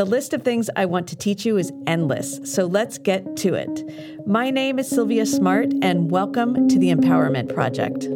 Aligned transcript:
The 0.00 0.06
list 0.06 0.32
of 0.32 0.42
things 0.42 0.70
I 0.76 0.86
want 0.86 1.08
to 1.08 1.14
teach 1.14 1.44
you 1.44 1.58
is 1.58 1.70
endless, 1.86 2.40
so 2.42 2.64
let's 2.64 2.96
get 2.96 3.36
to 3.36 3.52
it. 3.52 4.26
My 4.26 4.48
name 4.48 4.78
is 4.78 4.88
Silvia 4.88 5.26
Smart, 5.26 5.74
and 5.82 6.10
welcome 6.10 6.68
to 6.68 6.78
the 6.78 6.90
Empowerment 6.90 7.52
Project. 7.52 8.06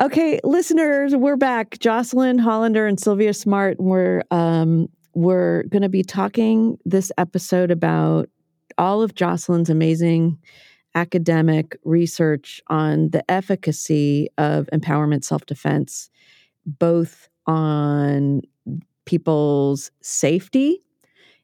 Okay, 0.00 0.38
listeners, 0.44 1.16
we're 1.16 1.36
back. 1.36 1.80
Jocelyn 1.80 2.38
Hollander 2.38 2.86
and 2.86 3.00
Silvia 3.00 3.34
Smart. 3.34 3.80
We're 3.80 4.22
um, 4.30 4.88
we're 5.14 5.64
going 5.64 5.82
to 5.82 5.88
be 5.88 6.04
talking 6.04 6.78
this 6.84 7.10
episode 7.18 7.72
about 7.72 8.28
all 8.78 9.02
of 9.02 9.16
Jocelyn's 9.16 9.68
amazing 9.68 10.38
academic 10.94 11.76
research 11.84 12.60
on 12.68 13.10
the 13.10 13.28
efficacy 13.28 14.28
of 14.38 14.68
empowerment 14.72 15.24
self 15.24 15.44
defense, 15.44 16.08
both 16.64 17.28
on 17.48 18.42
people's 19.10 19.90
safety 20.00 20.80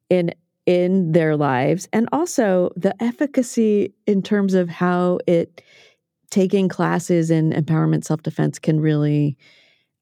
in 0.08 0.32
in 0.66 1.10
their 1.10 1.36
lives 1.36 1.88
and 1.92 2.08
also 2.12 2.70
the 2.76 2.94
efficacy 3.02 3.92
in 4.06 4.22
terms 4.22 4.54
of 4.54 4.68
how 4.68 5.18
it 5.26 5.62
taking 6.30 6.68
classes 6.68 7.28
in 7.28 7.50
empowerment 7.50 8.04
self-defense 8.04 8.60
can 8.60 8.78
really 8.78 9.36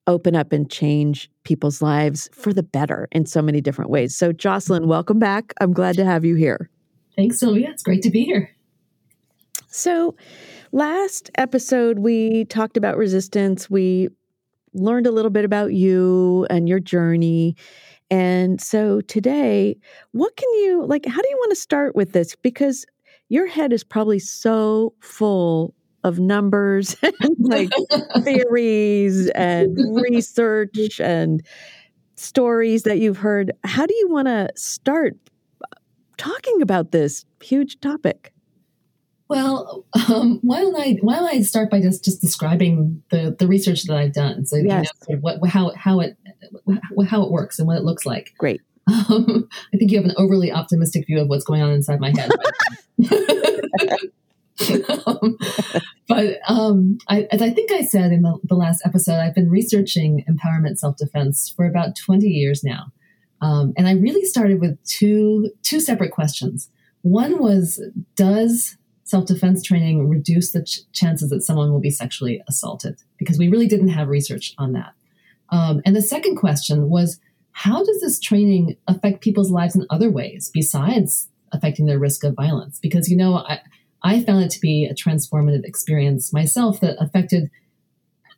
open 0.06 0.36
up 0.36 0.52
and 0.52 0.70
change 0.70 1.30
people's 1.42 1.80
lives 1.80 2.28
for 2.34 2.52
the 2.52 2.62
better 2.62 3.08
in 3.12 3.24
so 3.24 3.40
many 3.40 3.62
different 3.62 3.90
ways. 3.90 4.14
So 4.14 4.30
Jocelyn, 4.30 4.86
welcome 4.86 5.18
back. 5.18 5.54
I'm 5.58 5.72
glad 5.72 5.96
to 5.96 6.04
have 6.04 6.22
you 6.22 6.34
here. 6.34 6.68
Thanks, 7.16 7.40
Silvia. 7.40 7.70
It's 7.70 7.82
great 7.82 8.02
to 8.02 8.10
be 8.10 8.24
here. 8.24 8.54
So, 9.68 10.14
last 10.70 11.30
episode, 11.36 12.00
we 12.00 12.44
talked 12.44 12.76
about 12.76 12.98
resistance. 12.98 13.70
We 13.70 14.10
learned 14.75 15.06
a 15.06 15.11
little 15.11 15.30
bit 15.30 15.44
about 15.44 15.72
you 15.72 16.47
and 16.50 16.69
your 16.69 16.80
journey. 16.80 17.56
And 18.11 18.61
so 18.61 19.00
today, 19.03 19.77
what 20.12 20.36
can 20.36 20.48
you 20.55 20.84
like? 20.86 21.06
How 21.06 21.20
do 21.22 21.28
you 21.28 21.36
want 21.36 21.50
to 21.50 21.56
start 21.56 21.97
with 21.97 22.12
this? 22.12 22.36
Because 22.36 22.84
your 23.28 23.47
head 23.47 23.72
is 23.72 23.83
probably 23.83 24.19
so 24.19 24.95
full 25.00 25.75
of 26.05 26.19
numbers 26.19 26.97
and 27.02 27.36
like 27.39 27.70
theories 28.22 29.30
and 29.30 29.77
research 29.95 31.00
and 31.00 31.42
stories 32.17 32.83
that 32.83 32.98
you've 32.98 33.17
heard. 33.17 33.52
How 33.64 33.86
do 33.86 33.95
you 33.95 34.08
want 34.11 34.29
to 34.29 34.51
start 34.55 35.17
uh, 35.63 35.77
talking 36.18 36.61
about 36.61 36.92
this 36.92 37.24
huge 37.42 37.80
topic? 37.80 38.33
Well, 39.29 39.86
um, 40.08 40.40
why 40.42 40.61
don't 40.61 40.77
I 40.77 40.98
why 41.01 41.17
don't 41.17 41.29
I 41.29 41.40
start 41.42 41.70
by 41.70 41.80
just 41.80 42.05
just 42.05 42.20
describing 42.20 43.02
the 43.11 43.35
the 43.39 43.46
research 43.46 43.85
that 43.85 43.96
I've 43.96 44.12
done, 44.12 44.45
so 44.45 44.57
yes. 44.57 44.90
you 45.08 45.17
know 45.17 45.20
what 45.20 45.46
how 45.48 45.73
how 45.74 46.01
it 46.01 46.18
how 47.08 47.23
it 47.24 47.30
works 47.30 47.58
and 47.58 47.67
what 47.67 47.79
it 47.79 47.84
looks 47.84 48.05
like. 48.05 48.34
Great. 48.39 48.61
Um, 48.86 49.48
I 49.73 49.79
think 49.79 49.90
you 49.90 49.96
have 49.96 50.05
an 50.05 50.14
overly 50.18 50.52
optimistic 50.52 51.07
view 51.07 51.18
of 51.18 51.29
what's 51.29 51.45
going 51.45 51.63
on 51.63 51.70
inside 51.70 52.01
my 52.01 52.13
head. 52.14 52.30
um, 55.07 55.39
but 56.07 56.39
um, 56.46 56.98
I, 57.08 57.27
as 57.30 57.40
I 57.40 57.48
think 57.48 57.73
I 57.73 57.83
said 57.83 58.13
in 58.13 58.20
the, 58.20 58.39
the, 58.45 58.55
last 58.55 58.83
episode, 58.84 59.20
I've 59.20 59.34
been 59.34 59.48
researching 59.48 60.23
empowerment 60.29 60.77
self 60.77 60.98
defense 60.98 61.52
for 61.57 61.64
about 61.64 61.96
twenty 61.96 62.29
years 62.29 62.63
now, 62.63 62.92
um, 63.40 63.73
and 63.79 63.89
I 63.89 63.92
really 63.92 64.27
started 64.27 64.61
with 64.61 64.79
two 64.84 65.51
two 65.63 65.80
separate 65.80 66.13
questions. 66.13 66.68
One 67.01 67.39
was, 67.39 67.83
does 68.17 68.77
self 69.04 69.26
defense 69.26 69.62
training 69.62 70.08
reduce 70.08 70.50
the 70.50 70.64
ch- 70.64 70.80
chances 70.92 71.30
that 71.30 71.42
someone 71.42 71.72
will 71.72 71.80
be 71.80 71.90
sexually 71.90 72.42
assaulted? 72.48 72.96
Because 73.18 73.38
we 73.38 73.48
really 73.48 73.68
didn't 73.68 73.88
have 73.88 74.08
research 74.08 74.54
on 74.58 74.72
that. 74.72 74.92
Um, 75.50 75.82
and 75.84 75.94
the 75.94 76.02
second 76.02 76.36
question 76.36 76.90
was 76.90 77.20
how 77.52 77.84
does 77.84 78.00
this 78.00 78.18
training 78.18 78.76
affect 78.88 79.22
people's 79.22 79.50
lives 79.50 79.76
in 79.76 79.86
other 79.88 80.10
ways 80.10 80.50
besides 80.52 81.28
affecting 81.52 81.86
their 81.86 81.98
risk 81.98 82.24
of 82.24 82.34
violence? 82.34 82.80
Because, 82.80 83.08
you 83.08 83.16
know, 83.16 83.36
I, 83.36 83.60
I 84.02 84.22
found 84.22 84.44
it 84.44 84.50
to 84.52 84.60
be 84.60 84.84
a 84.84 84.94
transformative 84.94 85.64
experience 85.64 86.32
myself 86.32 86.80
that 86.80 87.00
affected 87.00 87.50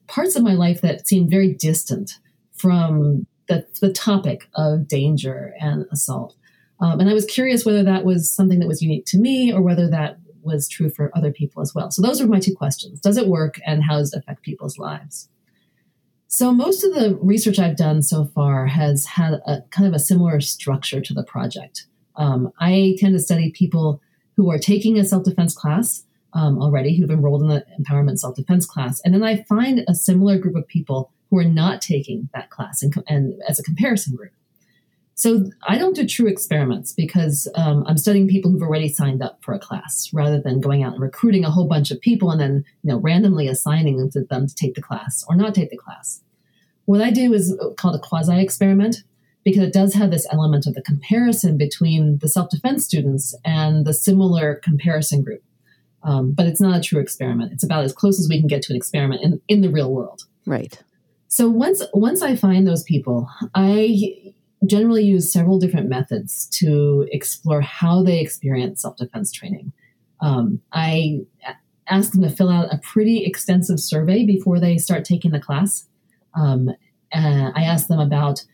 parts 0.07 0.37
of 0.37 0.43
my 0.43 0.53
life 0.53 0.83
that 0.83 1.09
seemed 1.09 1.31
very 1.31 1.53
distant 1.53 2.19
from 2.53 3.27
the, 3.49 3.67
the 3.81 3.93
topic 3.93 4.49
of 4.55 4.87
danger 4.87 5.55
and 5.61 5.87
assault. 5.91 6.37
Um, 6.81 7.01
and 7.01 7.09
I 7.09 7.15
was 7.15 7.25
curious 7.25 7.65
whether 7.65 7.83
that 7.85 8.05
was 8.05 8.31
something 8.31 8.61
that 8.61 8.69
was 8.69 8.83
unique 8.83 9.07
to 9.07 9.19
me 9.19 9.53
or 9.53 9.63
whether 9.63 9.89
that 9.89 10.19
was 10.47 10.69
true 10.69 10.89
for 10.89 11.11
other 11.15 11.33
people 11.33 11.61
as 11.61 11.75
well. 11.75 11.91
So 11.91 12.01
those 12.01 12.21
are 12.21 12.27
my 12.27 12.41
two 12.41 12.55
questions. 12.55 13.01
Does 13.01 13.17
it 13.17 13.29
work 13.29 13.61
and 13.67 13.85
how 13.85 13.99
does 13.99 14.13
it 14.13 14.19
affect 14.19 14.43
people's 14.43 14.79
lives? 14.79 15.29
So 16.29 16.53
most 16.53 16.85
of 16.85 16.95
the 16.95 17.19
research 17.23 17.59
I've 17.59 17.77
done 17.77 18.03
so 18.03 18.25
far 18.25 18.67
has 18.67 19.07
had 19.07 19.35
a 19.47 19.63
kind 19.71 19.87
of 19.87 19.95
a 19.95 19.99
similar 19.99 20.41
structure 20.41 21.01
to 21.01 21.15
the 21.15 21.23
project. 21.23 21.87
Um, 22.17 22.53
I 22.59 22.97
tend 22.99 23.15
to 23.15 23.21
study 23.21 23.51
people 23.51 24.01
who 24.37 24.51
are 24.51 24.59
taking 24.59 24.99
a 24.99 25.05
self-defense 25.05 25.55
class 25.55 26.05
um, 26.33 26.61
already, 26.61 26.97
who've 26.97 27.11
enrolled 27.11 27.43
in 27.43 27.49
the 27.49 27.65
empowerment 27.81 28.19
self-defense 28.19 28.67
class, 28.67 29.01
and 29.05 29.15
then 29.15 29.23
I 29.23 29.45
find 29.45 29.85
a 29.89 29.95
similar 29.95 30.39
group 30.39 30.57
of 30.57 30.67
people 30.67 31.11
who 31.31 31.39
are 31.39 31.45
not 31.45 31.81
taking 31.81 32.29
that 32.35 32.51
class 32.51 32.83
and, 32.83 32.95
and 33.09 33.41
as 33.49 33.59
a 33.59 33.63
comparison 33.63 34.15
group. 34.15 34.33
So 35.19 35.47
I 35.67 35.79
don't 35.79 35.97
do 35.97 36.07
true 36.07 36.29
experiments 36.29 36.93
because 36.93 37.49
um, 37.55 37.85
I'm 37.87 37.97
studying 37.97 38.29
people 38.29 38.51
who've 38.51 38.63
already 38.63 38.89
signed 38.89 39.23
up 39.23 39.39
for 39.41 39.55
a 39.55 39.59
class 39.59 40.11
rather 40.13 40.39
than 40.39 40.61
going 40.61 40.83
out 40.83 40.93
and 40.93 41.01
recruiting 41.01 41.43
a 41.43 41.51
whole 41.51 41.67
bunch 41.67 41.91
of 41.91 42.03
people 42.03 42.31
and 42.31 42.39
then 42.39 42.65
you 42.83 42.93
know 42.93 42.99
randomly 42.99 43.49
assigning 43.49 43.97
them 43.97 44.11
to 44.11 44.25
them 44.25 44.47
to 44.47 44.55
take 44.55 44.75
the 44.75 44.83
class 44.83 45.25
or 45.27 45.35
not 45.35 45.55
take 45.55 45.71
the 45.71 45.77
class. 45.77 46.21
What 46.85 47.01
I 47.01 47.11
do 47.11 47.33
is 47.33 47.59
called 47.79 47.97
a 47.97 47.99
quasi 47.99 48.39
experiment 48.39 49.05
because 49.43 49.63
it 49.63 49.73
does 49.73 49.95
have 49.95 50.11
this 50.11 50.27
element 50.31 50.67
of 50.67 50.75
the 50.75 50.83
comparison 50.83 51.57
between 51.57 52.19
the 52.19 52.29
self 52.29 52.51
defense 52.51 52.85
students 52.85 53.35
and 53.43 53.87
the 53.87 53.95
similar 53.95 54.57
comparison 54.57 55.25
group. 55.25 55.43
Um, 56.03 56.33
but 56.33 56.47
it's 56.47 56.61
not 56.61 56.77
a 56.77 56.83
true 56.83 57.01
experiment. 57.01 57.53
It's 57.53 57.65
about 57.65 57.85
as 57.85 57.95
close 57.95 58.21
as 58.21 58.29
we 58.29 58.39
can 58.39 58.49
get 58.49 58.61
to 58.63 58.73
an 58.75 58.77
experiment 58.77 59.23
in, 59.23 59.41
in 59.49 59.63
the 59.63 59.71
real 59.71 59.93
world. 59.93 60.25
Right. 60.45 60.79
So 61.29 61.49
once 61.49 61.83
once 61.95 62.21
I 62.21 62.37
find 62.37 62.67
those 62.67 62.83
people, 62.83 63.31
I 63.55 64.35
generally 64.65 65.05
use 65.05 65.33
several 65.33 65.59
different 65.59 65.89
methods 65.89 66.47
to 66.61 67.07
explore 67.11 67.61
how 67.61 68.03
they 68.03 68.21
experience 68.21 68.83
self 68.83 68.97
defense 68.97 69.33
training. 69.33 69.73
Um, 70.21 70.61
I 70.73 71.21
ask 71.89 72.13
them 72.13 72.23
to 72.23 72.31
fill 72.31 72.49
out 72.49 72.73
a 72.73 72.79
pretty 72.79 73.25
extensive 73.25 73.81
survey 73.81 74.25
before 74.25 74.59
they 74.59 74.79
start 74.79 75.05
taking 75.05 75.31
the 75.31 75.41
class. 75.41 75.87
Um, 76.35 76.71
I 77.13 77.63
ask 77.65 77.87
them 77.87 78.01
about 78.01 78.45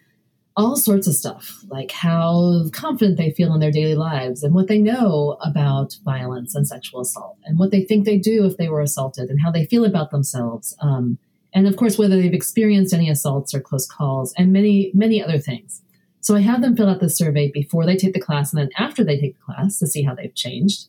all 0.55 0.77
sorts 0.77 1.07
of 1.07 1.15
stuff, 1.15 1.65
like 1.69 1.91
how 1.91 2.65
confident 2.73 3.17
they 3.17 3.31
feel 3.31 3.55
in 3.55 3.61
their 3.61 3.71
daily 3.71 3.95
lives 3.95 4.43
and 4.43 4.55
what 4.55 4.69
they 4.69 4.79
know 4.79 5.39
about 5.41 5.97
violence 6.05 6.55
and 6.55 6.69
sexual 6.69 7.01
assault 7.01 7.39
and 7.45 7.59
what 7.59 7.71
they 7.71 7.83
think 7.83 8.05
they 8.05 8.19
do 8.19 8.45
if 8.45 8.59
they 8.59 8.69
were 8.69 8.83
assaulted 8.83 9.31
and 9.31 9.41
how 9.43 9.51
they 9.51 9.65
feel 9.65 9.85
about 9.85 10.11
themselves. 10.11 10.77
Um, 10.81 11.19
and 11.55 11.67
of 11.67 11.77
course, 11.77 11.99
whether 11.99 12.21
they've 12.21 12.33
experienced 12.35 12.93
any 12.93 13.09
assaults 13.09 13.55
or 13.55 13.61
close 13.61 13.87
calls 13.87 14.35
and 14.37 14.53
many, 14.53 14.91
many 14.95 15.23
other 15.23 15.39
things. 15.39 15.83
So 16.23 16.37
I 16.37 16.41
have 16.41 16.63
them 16.63 16.77
fill 16.77 16.89
out 16.89 17.01
the 17.01 17.11
survey 17.11 17.51
before 17.51 17.85
they 17.85 17.97
take 17.97 18.15
the 18.15 18.21
class 18.21 18.53
and 18.53 18.61
then 18.61 18.71
after 18.79 19.05
they 19.05 19.19
take 19.19 19.37
the 19.37 19.45
class 19.45 19.79
to 19.81 19.87
see 19.87 20.03
how 20.03 20.15
they've 20.15 20.35
changed. 20.35 20.87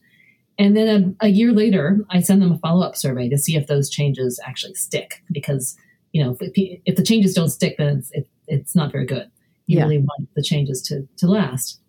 And 0.59 0.77
then 0.77 1.18
a, 1.19 1.25
a 1.25 1.30
year 1.30 1.51
later, 1.51 2.06
I 2.12 2.21
send 2.21 2.41
them 2.41 2.51
a 2.51 2.57
follow 2.59 2.85
up 2.85 2.95
survey 2.95 3.27
to 3.30 3.38
see 3.39 3.56
if 3.56 3.65
those 3.65 3.89
changes 3.89 4.39
actually 4.45 4.75
stick. 4.75 5.24
Because, 5.31 5.75
you 6.12 6.24
know, 6.24 6.38
if, 6.39 6.81
if 6.85 6.95
the 6.95 7.03
changes 7.03 7.33
don't 7.33 7.50
stick, 7.50 7.77
then 7.77 7.97
it's, 7.97 8.12
it, 8.12 8.30
it's 8.47 8.75
not 8.75 8.91
very 8.91 9.07
good. 9.07 9.30
You 9.65 9.77
yeah. 9.77 9.83
really 9.83 9.97
want 9.97 10.30
the 10.35 10.44
changes 10.44 10.81
to, 10.83 11.07
to 11.18 11.27
last. 11.27 11.79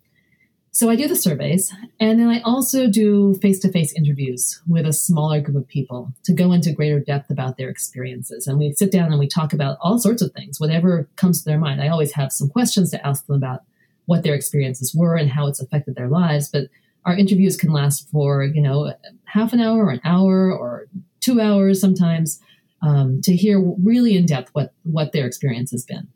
So 0.75 0.89
I 0.89 0.97
do 0.97 1.07
the 1.07 1.15
surveys, 1.15 1.73
and 2.01 2.19
then 2.19 2.27
I 2.27 2.41
also 2.41 2.89
do 2.89 3.35
face 3.35 3.59
to 3.59 3.71
face 3.71 3.93
interviews 3.93 4.61
with 4.67 4.85
a 4.85 4.91
smaller 4.91 5.39
group 5.39 5.55
of 5.55 5.69
people 5.69 6.11
to 6.25 6.33
go 6.33 6.51
into 6.51 6.73
greater 6.73 6.99
depth 6.99 7.31
about 7.31 7.55
their 7.55 7.69
experiences. 7.69 8.45
And 8.45 8.59
we 8.59 8.73
sit 8.73 8.91
down 8.91 9.09
and 9.13 9.17
we 9.17 9.25
talk 9.25 9.53
about 9.53 9.77
all 9.79 9.97
sorts 9.99 10.21
of 10.21 10.33
things, 10.33 10.59
whatever 10.59 11.07
comes 11.15 11.41
to 11.41 11.45
their 11.49 11.57
mind. 11.57 11.81
I 11.81 11.87
always 11.87 12.11
have 12.15 12.33
some 12.33 12.49
questions 12.49 12.91
to 12.91 13.07
ask 13.07 13.25
them 13.25 13.37
about 13.37 13.61
what 14.07 14.23
their 14.23 14.33
experiences 14.33 14.93
were 14.93 15.15
and 15.15 15.29
how 15.29 15.47
it's 15.47 15.61
affected 15.61 15.95
their 15.95 16.09
lives. 16.09 16.49
But 16.49 16.67
our 17.05 17.15
interviews 17.15 17.55
can 17.55 17.71
last 17.71 18.09
for, 18.11 18.43
you 18.43 18.61
know, 18.61 18.95
half 19.23 19.53
an 19.53 19.61
hour 19.61 19.85
or 19.85 19.91
an 19.91 20.01
hour 20.03 20.51
or 20.51 20.87
two 21.21 21.39
hours 21.39 21.79
sometimes 21.79 22.41
um, 22.81 23.21
to 23.21 23.33
hear 23.33 23.61
really 23.61 24.17
in 24.17 24.25
depth 24.25 24.49
what, 24.51 24.73
what 24.83 25.13
their 25.13 25.25
experience 25.25 25.71
has 25.71 25.85
been. 25.85 26.09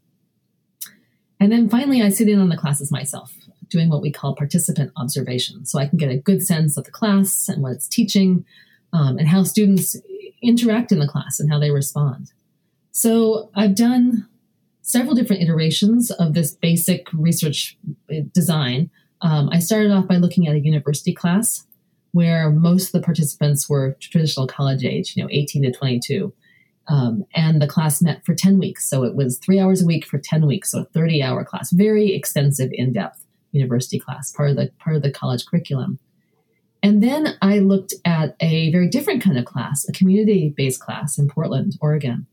And 1.39 1.49
then 1.49 1.69
finally, 1.69 2.01
I 2.01 2.09
sit 2.09 2.27
in 2.27 2.41
on 2.41 2.49
the 2.49 2.57
classes 2.57 2.91
myself 2.91 3.33
doing 3.69 3.89
what 3.89 4.01
we 4.01 4.11
call 4.11 4.35
participant 4.35 4.91
observation. 4.97 5.65
So 5.65 5.79
I 5.79 5.87
can 5.87 5.97
get 5.97 6.11
a 6.11 6.17
good 6.17 6.45
sense 6.45 6.77
of 6.77 6.85
the 6.85 6.91
class 6.91 7.47
and 7.47 7.61
what 7.61 7.73
it's 7.73 7.87
teaching 7.87 8.45
um, 8.93 9.17
and 9.17 9.27
how 9.27 9.43
students 9.43 9.95
interact 10.41 10.91
in 10.91 10.99
the 10.99 11.07
class 11.07 11.39
and 11.39 11.51
how 11.51 11.59
they 11.59 11.71
respond. 11.71 12.31
So 12.91 13.49
I've 13.55 13.75
done 13.75 14.27
several 14.81 15.15
different 15.15 15.43
iterations 15.43 16.09
of 16.11 16.33
this 16.33 16.51
basic 16.53 17.07
research 17.13 17.77
uh, 18.11 18.21
design. 18.33 18.89
Um, 19.21 19.49
I 19.51 19.59
started 19.59 19.91
off 19.91 20.07
by 20.07 20.15
looking 20.15 20.47
at 20.47 20.55
a 20.55 20.59
university 20.59 21.13
class 21.13 21.65
where 22.11 22.49
most 22.49 22.87
of 22.87 22.91
the 22.93 23.05
participants 23.05 23.69
were 23.69 23.95
traditional 23.99 24.47
college 24.47 24.83
age, 24.83 25.13
you 25.15 25.23
know, 25.23 25.29
18 25.31 25.63
to 25.63 25.71
22. 25.71 26.33
Um, 26.87 27.23
and 27.35 27.61
the 27.61 27.67
class 27.67 28.01
met 28.01 28.25
for 28.25 28.33
10 28.33 28.57
weeks. 28.57 28.89
So 28.89 29.03
it 29.03 29.15
was 29.15 29.37
three 29.37 29.59
hours 29.59 29.83
a 29.83 29.85
week 29.85 30.05
for 30.05 30.17
10 30.17 30.47
weeks, 30.47 30.71
so 30.71 30.81
a 30.81 30.85
30 30.85 31.21
hour 31.21 31.45
class, 31.45 31.71
very 31.71 32.15
extensive, 32.15 32.71
in 32.73 32.93
depth 32.93 33.23
university 33.51 33.99
class, 33.99 34.31
part 34.31 34.51
of 34.51 34.55
the 34.55 34.71
part 34.79 34.95
of 34.95 35.01
the 35.01 35.11
college 35.11 35.45
curriculum. 35.45 35.99
And 36.81 37.03
then 37.03 37.35
I 37.41 37.59
looked 37.59 37.93
at 38.05 38.35
a 38.39 38.71
very 38.71 38.87
different 38.87 39.21
kind 39.21 39.37
of 39.37 39.45
class, 39.45 39.87
a 39.87 39.91
community 39.91 40.53
based 40.55 40.79
class 40.79 41.17
in 41.17 41.27
Portland, 41.27 41.77
Oregon, 41.81 42.25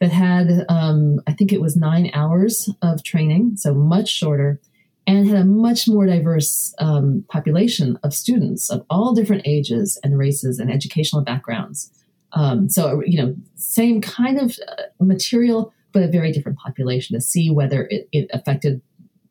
that 0.00 0.10
had, 0.10 0.66
um, 0.68 1.20
I 1.28 1.32
think 1.32 1.52
it 1.52 1.60
was 1.60 1.76
nine 1.76 2.10
hours 2.12 2.68
of 2.82 3.04
training, 3.04 3.52
so 3.56 3.72
much 3.72 4.08
shorter, 4.08 4.60
and 5.06 5.28
had 5.28 5.36
a 5.36 5.44
much 5.44 5.86
more 5.86 6.06
diverse 6.06 6.74
um, 6.78 7.24
population 7.28 7.98
of 8.02 8.12
students 8.12 8.70
of 8.70 8.84
all 8.90 9.14
different 9.14 9.42
ages 9.44 10.00
and 10.02 10.18
races 10.18 10.58
and 10.58 10.72
educational 10.72 11.22
backgrounds. 11.22 11.92
Um, 12.32 12.68
so, 12.68 13.02
you 13.06 13.22
know, 13.22 13.36
same 13.54 14.00
kind 14.00 14.40
of 14.40 14.58
uh, 14.66 14.82
material, 14.98 15.72
but 15.92 16.02
a 16.02 16.08
very 16.08 16.32
different 16.32 16.58
population 16.58 17.14
to 17.14 17.20
see 17.20 17.50
whether 17.50 17.86
it, 17.90 18.08
it 18.10 18.28
affected 18.32 18.82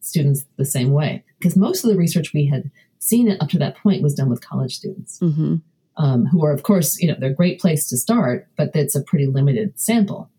students 0.01 0.45
the 0.57 0.65
same 0.65 0.91
way. 0.91 1.23
Because 1.39 1.55
most 1.55 1.83
of 1.83 1.89
the 1.89 1.97
research 1.97 2.33
we 2.33 2.47
had 2.47 2.69
seen 2.99 3.35
up 3.39 3.49
to 3.49 3.57
that 3.59 3.77
point 3.77 4.03
was 4.03 4.13
done 4.13 4.29
with 4.29 4.45
college 4.45 4.75
students, 4.75 5.19
mm-hmm. 5.19 5.55
um, 5.97 6.25
who 6.27 6.43
are, 6.45 6.51
of 6.51 6.63
course, 6.63 6.99
you 6.99 7.07
know, 7.07 7.15
they're 7.17 7.31
a 7.31 7.35
great 7.35 7.59
place 7.59 7.87
to 7.89 7.97
start, 7.97 8.47
but 8.57 8.71
it's 8.75 8.95
a 8.95 9.03
pretty 9.03 9.27
limited 9.27 9.79
sample. 9.79 10.29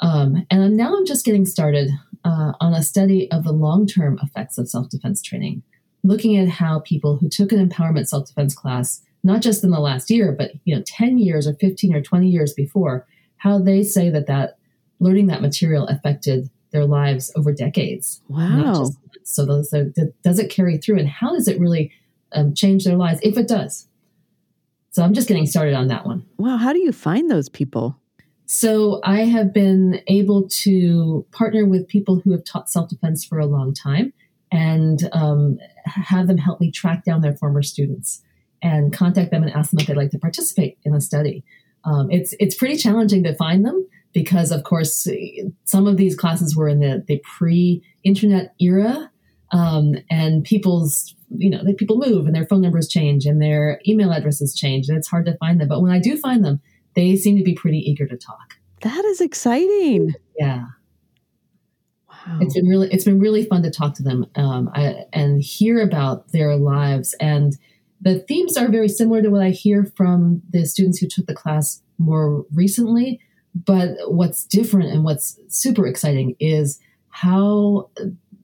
Um, 0.00 0.46
and 0.50 0.76
now 0.76 0.96
I'm 0.96 1.06
just 1.06 1.24
getting 1.24 1.46
started 1.46 1.90
uh, 2.24 2.52
on 2.60 2.74
a 2.74 2.82
study 2.82 3.30
of 3.30 3.44
the 3.44 3.52
long 3.52 3.86
term 3.86 4.18
effects 4.22 4.58
of 4.58 4.68
self 4.68 4.88
defense 4.88 5.22
training, 5.22 5.62
looking 6.02 6.36
at 6.36 6.48
how 6.48 6.80
people 6.80 7.16
who 7.16 7.28
took 7.28 7.52
an 7.52 7.66
empowerment 7.66 8.08
self 8.08 8.26
defense 8.26 8.54
class, 8.54 9.02
not 9.22 9.40
just 9.40 9.64
in 9.64 9.70
the 9.70 9.80
last 9.80 10.10
year, 10.10 10.32
but 10.32 10.52
you 10.64 10.74
know, 10.74 10.82
10 10.86 11.18
years 11.18 11.46
or 11.46 11.54
15 11.54 11.94
or 11.94 12.02
20 12.02 12.28
years 12.28 12.52
before, 12.52 13.06
how 13.38 13.58
they 13.58 13.82
say 13.82 14.10
that 14.10 14.26
that 14.26 14.58
learning 15.00 15.26
that 15.28 15.42
material 15.42 15.86
affected 15.86 16.50
their 16.74 16.84
lives 16.84 17.32
over 17.36 17.52
decades. 17.52 18.20
Wow. 18.28 18.90
so, 19.22 19.46
those, 19.46 19.72
does 20.22 20.38
it 20.38 20.50
carry 20.50 20.76
through 20.76 20.98
and 20.98 21.08
how 21.08 21.32
does 21.32 21.48
it 21.48 21.58
really 21.58 21.92
um, 22.32 22.52
change 22.52 22.84
their 22.84 22.96
lives 22.96 23.20
if 23.22 23.38
it 23.38 23.48
does? 23.48 23.86
So 24.90 25.02
I'm 25.02 25.14
just 25.14 25.28
getting 25.28 25.46
started 25.46 25.74
on 25.74 25.88
that 25.88 26.04
one. 26.04 26.26
Wow. 26.36 26.56
How 26.56 26.72
do 26.72 26.80
you 26.80 26.92
find 26.92 27.30
those 27.30 27.48
people? 27.48 27.96
So 28.46 29.00
I 29.04 29.20
have 29.22 29.54
been 29.54 30.00
able 30.08 30.48
to 30.48 31.24
partner 31.32 31.64
with 31.64 31.88
people 31.88 32.20
who 32.20 32.32
have 32.32 32.44
taught 32.44 32.68
self 32.68 32.90
defense 32.90 33.24
for 33.24 33.38
a 33.38 33.46
long 33.46 33.72
time 33.72 34.12
and 34.52 35.08
um, 35.12 35.58
have 35.86 36.26
them 36.26 36.38
help 36.38 36.60
me 36.60 36.70
track 36.70 37.04
down 37.04 37.22
their 37.22 37.34
former 37.34 37.62
students 37.62 38.22
and 38.62 38.92
contact 38.92 39.30
them 39.30 39.42
and 39.42 39.52
ask 39.52 39.70
them 39.70 39.80
if 39.80 39.86
they'd 39.86 39.96
like 39.96 40.10
to 40.10 40.18
participate 40.18 40.78
in 40.84 40.94
a 40.94 41.00
study. 41.00 41.44
Um, 41.84 42.10
it's 42.10 42.34
it's 42.38 42.54
pretty 42.54 42.76
challenging 42.76 43.24
to 43.24 43.34
find 43.34 43.64
them 43.64 43.86
because 44.14 44.50
of 44.50 44.62
course 44.62 45.06
some 45.64 45.86
of 45.86 45.98
these 45.98 46.16
classes 46.16 46.56
were 46.56 46.68
in 46.68 46.80
the, 46.80 47.04
the 47.06 47.20
pre-internet 47.36 48.54
era 48.58 49.10
um, 49.50 49.96
and 50.08 50.44
people's 50.44 51.14
you 51.36 51.50
know 51.50 51.62
people 51.76 51.98
move 51.98 52.26
and 52.26 52.34
their 52.34 52.46
phone 52.46 52.62
numbers 52.62 52.88
change 52.88 53.26
and 53.26 53.42
their 53.42 53.80
email 53.86 54.12
addresses 54.12 54.54
change 54.54 54.88
and 54.88 54.96
it's 54.96 55.08
hard 55.08 55.26
to 55.26 55.36
find 55.36 55.60
them. 55.60 55.68
But 55.68 55.82
when 55.82 55.92
i 55.92 55.98
do 55.98 56.16
find 56.16 56.42
them 56.42 56.62
they 56.94 57.16
seem 57.16 57.36
to 57.36 57.44
be 57.44 57.54
pretty 57.54 57.78
eager 57.78 58.06
to 58.06 58.16
talk. 58.16 58.54
That 58.82 59.04
is 59.04 59.20
exciting. 59.20 60.14
Yeah. 60.38 60.66
Wow. 62.08 62.38
It's 62.40 62.54
been 62.54 62.68
really 62.68 62.88
it's 62.92 63.04
been 63.04 63.18
really 63.18 63.44
fun 63.44 63.62
to 63.64 63.70
talk 63.70 63.94
to 63.96 64.02
them 64.02 64.26
um, 64.36 64.70
I, 64.74 65.04
and 65.12 65.42
hear 65.42 65.80
about 65.80 66.30
their 66.32 66.56
lives. 66.56 67.14
And 67.20 67.56
the 68.00 68.20
themes 68.20 68.56
are 68.56 68.68
very 68.68 68.88
similar 68.88 69.22
to 69.22 69.30
what 69.30 69.42
i 69.42 69.50
hear 69.50 69.84
from 69.96 70.42
the 70.50 70.66
students 70.66 70.98
who 70.98 71.08
took 71.08 71.26
the 71.26 71.34
class 71.34 71.82
more 71.98 72.44
recently 72.52 73.20
but 73.54 73.90
what's 74.06 74.44
different 74.44 74.90
and 74.90 75.04
what's 75.04 75.38
super 75.48 75.86
exciting 75.86 76.36
is 76.40 76.80
how 77.08 77.88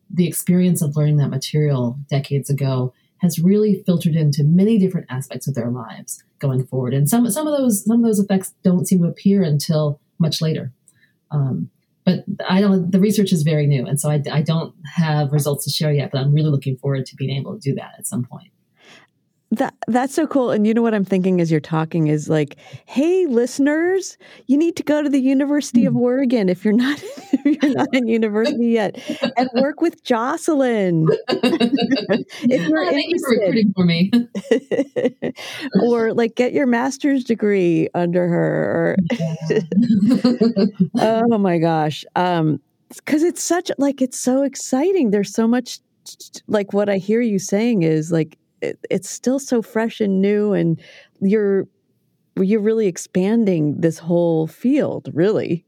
the 0.08 0.26
experience 0.26 0.82
of 0.82 0.96
learning 0.96 1.16
that 1.16 1.28
material 1.28 1.98
decades 2.08 2.50
ago 2.50 2.92
has 3.18 3.38
really 3.38 3.82
filtered 3.84 4.14
into 4.14 4.42
many 4.44 4.78
different 4.78 5.06
aspects 5.10 5.46
of 5.46 5.54
their 5.54 5.70
lives 5.70 6.22
going 6.38 6.66
forward. 6.66 6.94
And 6.94 7.08
some 7.08 7.28
some 7.30 7.46
of 7.46 7.56
those 7.56 7.84
some 7.84 7.98
of 7.98 8.04
those 8.04 8.18
effects 8.18 8.54
don't 8.62 8.86
seem 8.86 9.02
to 9.02 9.08
appear 9.08 9.42
until 9.42 10.00
much 10.18 10.40
later. 10.40 10.72
Um, 11.30 11.70
but 12.04 12.24
I 12.48 12.60
don't. 12.60 12.90
The 12.90 13.00
research 13.00 13.32
is 13.32 13.42
very 13.42 13.66
new, 13.66 13.86
and 13.86 14.00
so 14.00 14.10
I, 14.10 14.22
I 14.32 14.42
don't 14.42 14.74
have 14.94 15.32
results 15.32 15.64
to 15.64 15.70
share 15.70 15.92
yet. 15.92 16.10
But 16.10 16.20
I'm 16.20 16.32
really 16.32 16.50
looking 16.50 16.76
forward 16.76 17.06
to 17.06 17.16
being 17.16 17.36
able 17.36 17.54
to 17.54 17.60
do 17.60 17.74
that 17.74 17.92
at 17.98 18.06
some 18.06 18.24
point. 18.24 18.50
That 19.52 19.74
that's 19.88 20.14
so 20.14 20.28
cool. 20.28 20.52
And 20.52 20.64
you 20.64 20.72
know 20.72 20.82
what 20.82 20.94
I'm 20.94 21.04
thinking 21.04 21.40
as 21.40 21.50
you're 21.50 21.58
talking 21.58 22.06
is 22.06 22.28
like, 22.28 22.56
hey, 22.86 23.26
listeners, 23.26 24.16
you 24.46 24.56
need 24.56 24.76
to 24.76 24.84
go 24.84 25.02
to 25.02 25.08
the 25.08 25.20
University 25.20 25.86
of 25.86 25.94
hmm. 25.94 26.00
Oregon 26.00 26.48
if 26.48 26.64
you're 26.64 26.72
not 26.72 27.02
if 27.32 27.62
you're 27.62 27.74
not 27.74 27.88
in 27.92 28.06
university 28.06 28.68
yet, 28.68 28.96
and 29.36 29.50
work 29.54 29.80
with 29.80 30.04
Jocelyn. 30.04 31.08
if 31.28 32.68
you're 32.68 32.84
oh, 32.84 32.90
thank 32.90 33.06
you 33.08 33.18
for 33.18 33.30
recruiting 33.30 33.72
for 33.74 33.84
me. 33.84 34.12
or 35.82 36.14
like 36.14 36.36
get 36.36 36.52
your 36.52 36.66
master's 36.66 37.24
degree 37.24 37.88
under 37.92 38.28
her. 38.28 38.96
oh 41.00 41.38
my 41.38 41.58
gosh. 41.58 42.04
Um, 42.14 42.60
because 42.90 43.24
it's 43.24 43.42
such 43.42 43.70
like 43.78 44.00
it's 44.00 44.18
so 44.18 44.42
exciting. 44.42 45.10
There's 45.10 45.32
so 45.32 45.48
much 45.48 45.80
like 46.46 46.72
what 46.72 46.88
I 46.88 46.98
hear 46.98 47.20
you 47.20 47.38
saying 47.38 47.82
is 47.82 48.10
like 48.12 48.36
it, 48.62 48.78
it's 48.90 49.08
still 49.08 49.38
so 49.38 49.62
fresh 49.62 50.00
and 50.00 50.20
new 50.20 50.52
and 50.52 50.80
you're 51.20 51.66
you're 52.36 52.60
really 52.60 52.86
expanding 52.86 53.80
this 53.80 53.98
whole 53.98 54.46
field 54.46 55.10
really. 55.12 55.64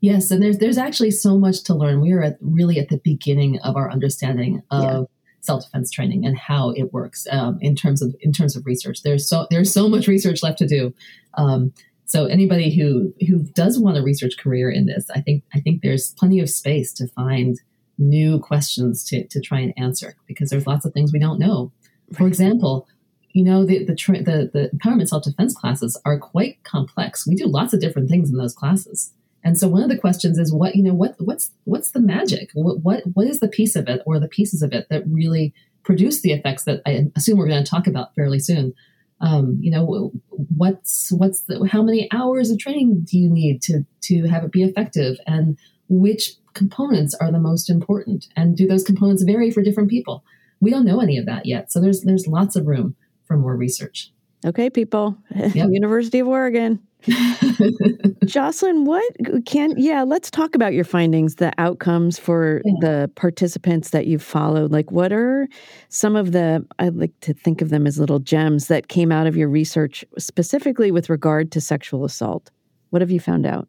Yes 0.00 0.30
and 0.30 0.42
there's 0.42 0.58
there's 0.58 0.78
actually 0.78 1.10
so 1.10 1.38
much 1.38 1.62
to 1.64 1.74
learn. 1.74 2.00
We 2.00 2.12
are 2.12 2.22
at, 2.22 2.38
really 2.40 2.78
at 2.78 2.88
the 2.88 3.00
beginning 3.02 3.58
of 3.60 3.76
our 3.76 3.90
understanding 3.90 4.62
of 4.70 4.82
yeah. 4.82 5.02
self-defense 5.40 5.90
training 5.90 6.26
and 6.26 6.36
how 6.36 6.70
it 6.70 6.92
works 6.92 7.26
um, 7.30 7.58
in 7.60 7.76
terms 7.76 8.02
of 8.02 8.14
in 8.20 8.32
terms 8.32 8.56
of 8.56 8.66
research. 8.66 9.02
There's 9.02 9.28
so 9.28 9.46
there's 9.50 9.72
so 9.72 9.88
much 9.88 10.08
research 10.08 10.42
left 10.42 10.58
to 10.58 10.66
do. 10.66 10.94
Um, 11.34 11.72
so 12.12 12.26
anybody 12.26 12.74
who 12.76 13.14
who 13.26 13.42
does 13.54 13.78
want 13.78 13.96
a 13.96 14.02
research 14.02 14.36
career 14.36 14.70
in 14.70 14.84
this 14.84 15.08
i 15.14 15.20
think 15.20 15.42
i 15.54 15.60
think 15.60 15.80
there's 15.80 16.12
plenty 16.18 16.40
of 16.40 16.50
space 16.50 16.92
to 16.92 17.08
find 17.08 17.58
new 17.98 18.38
questions 18.38 19.04
to, 19.04 19.26
to 19.28 19.40
try 19.40 19.60
and 19.60 19.72
answer 19.76 20.14
because 20.26 20.50
there's 20.50 20.66
lots 20.66 20.84
of 20.84 20.92
things 20.92 21.12
we 21.12 21.18
don't 21.18 21.38
know 21.38 21.72
for 22.16 22.26
example, 22.26 22.88
you 23.32 23.44
know 23.44 23.64
the 23.64 23.84
the, 23.84 23.94
the 23.94 24.50
the 24.52 24.70
empowerment 24.76 25.08
self 25.08 25.24
defense 25.24 25.54
classes 25.54 26.00
are 26.04 26.18
quite 26.18 26.62
complex. 26.64 27.26
We 27.26 27.34
do 27.34 27.46
lots 27.46 27.72
of 27.72 27.80
different 27.80 28.08
things 28.08 28.30
in 28.30 28.36
those 28.36 28.54
classes, 28.54 29.12
and 29.44 29.58
so 29.58 29.68
one 29.68 29.82
of 29.82 29.88
the 29.88 29.98
questions 29.98 30.38
is 30.38 30.52
what 30.52 30.76
you 30.76 30.82
know 30.82 30.94
what 30.94 31.16
what's 31.18 31.50
what's 31.64 31.90
the 31.90 32.00
magic? 32.00 32.50
What 32.54 32.80
what 32.80 33.02
what 33.14 33.26
is 33.26 33.40
the 33.40 33.48
piece 33.48 33.74
of 33.74 33.88
it 33.88 34.02
or 34.06 34.20
the 34.20 34.28
pieces 34.28 34.62
of 34.62 34.72
it 34.72 34.88
that 34.90 35.04
really 35.06 35.54
produce 35.82 36.20
the 36.20 36.32
effects 36.32 36.64
that 36.64 36.82
I 36.86 37.06
assume 37.16 37.38
we're 37.38 37.48
going 37.48 37.64
to 37.64 37.70
talk 37.70 37.86
about 37.86 38.14
fairly 38.14 38.38
soon? 38.38 38.74
Um, 39.20 39.58
you 39.60 39.70
know 39.70 40.12
what's 40.30 41.12
what's 41.12 41.42
the, 41.42 41.68
how 41.70 41.82
many 41.82 42.08
hours 42.12 42.50
of 42.50 42.58
training 42.58 43.02
do 43.04 43.18
you 43.18 43.30
need 43.30 43.62
to 43.62 43.84
to 44.02 44.26
have 44.28 44.44
it 44.44 44.52
be 44.52 44.62
effective, 44.62 45.16
and 45.26 45.58
which 45.88 46.32
components 46.54 47.14
are 47.20 47.32
the 47.32 47.38
most 47.38 47.70
important, 47.70 48.28
and 48.36 48.56
do 48.56 48.66
those 48.66 48.84
components 48.84 49.22
vary 49.22 49.50
for 49.50 49.62
different 49.62 49.90
people? 49.90 50.24
We 50.62 50.70
don't 50.70 50.86
know 50.86 51.00
any 51.00 51.18
of 51.18 51.26
that 51.26 51.44
yet. 51.44 51.70
So 51.70 51.80
there's 51.80 52.02
there's 52.02 52.26
lots 52.26 52.56
of 52.56 52.66
room 52.66 52.94
for 53.24 53.36
more 53.36 53.56
research. 53.56 54.12
Okay, 54.46 54.70
people. 54.70 55.18
Yep. 55.34 55.54
University 55.70 56.20
of 56.20 56.28
Oregon. 56.28 56.80
Jocelyn, 58.24 58.84
what 58.84 59.04
can, 59.44 59.74
yeah, 59.76 60.04
let's 60.04 60.30
talk 60.30 60.54
about 60.54 60.72
your 60.72 60.84
findings, 60.84 61.36
the 61.36 61.52
outcomes 61.58 62.18
for 62.18 62.60
yeah. 62.64 62.72
the 62.80 63.10
participants 63.16 63.90
that 63.90 64.06
you've 64.06 64.22
followed. 64.22 64.70
Like, 64.70 64.90
what 64.92 65.12
are 65.12 65.48
some 65.88 66.14
of 66.14 66.30
the, 66.30 66.64
I 66.78 66.88
like 66.88 67.12
to 67.22 67.34
think 67.34 67.60
of 67.60 67.70
them 67.70 67.86
as 67.86 67.98
little 67.98 68.20
gems 68.20 68.68
that 68.68 68.88
came 68.88 69.10
out 69.10 69.26
of 69.26 69.36
your 69.36 69.48
research, 69.48 70.04
specifically 70.16 70.92
with 70.92 71.10
regard 71.10 71.50
to 71.52 71.60
sexual 71.60 72.04
assault? 72.04 72.50
What 72.90 73.02
have 73.02 73.10
you 73.10 73.20
found 73.20 73.46
out? 73.46 73.68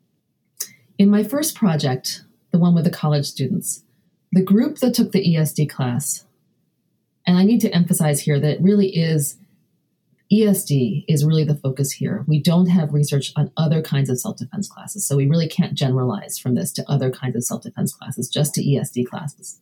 In 0.99 1.09
my 1.09 1.23
first 1.23 1.55
project, 1.55 2.23
the 2.51 2.59
one 2.59 2.75
with 2.75 2.83
the 2.83 2.91
college 2.91 3.25
students, 3.25 3.83
the 4.31 4.43
group 4.43 4.77
that 4.77 4.93
took 4.93 5.11
the 5.11 5.35
ESD 5.35 5.69
class, 5.69 6.25
and 7.25 7.37
I 7.37 7.43
need 7.43 7.61
to 7.61 7.73
emphasize 7.73 8.21
here 8.21 8.39
that 8.39 8.51
it 8.55 8.61
really 8.61 8.95
is 8.95 9.37
ESD 10.31 11.05
is 11.07 11.25
really 11.25 11.43
the 11.43 11.55
focus 11.55 11.91
here. 11.91 12.23
We 12.27 12.41
don't 12.41 12.67
have 12.67 12.93
research 12.93 13.31
on 13.35 13.51
other 13.55 13.81
kinds 13.81 14.09
of 14.09 14.19
self 14.19 14.37
defense 14.37 14.67
classes, 14.67 15.05
so 15.05 15.15
we 15.15 15.27
really 15.27 15.47
can't 15.47 15.73
generalize 15.73 16.39
from 16.39 16.55
this 16.55 16.71
to 16.73 16.89
other 16.89 17.11
kinds 17.11 17.35
of 17.35 17.43
self 17.43 17.63
defense 17.63 17.93
classes, 17.93 18.29
just 18.29 18.53
to 18.55 18.63
ESD 18.63 19.05
classes. 19.05 19.59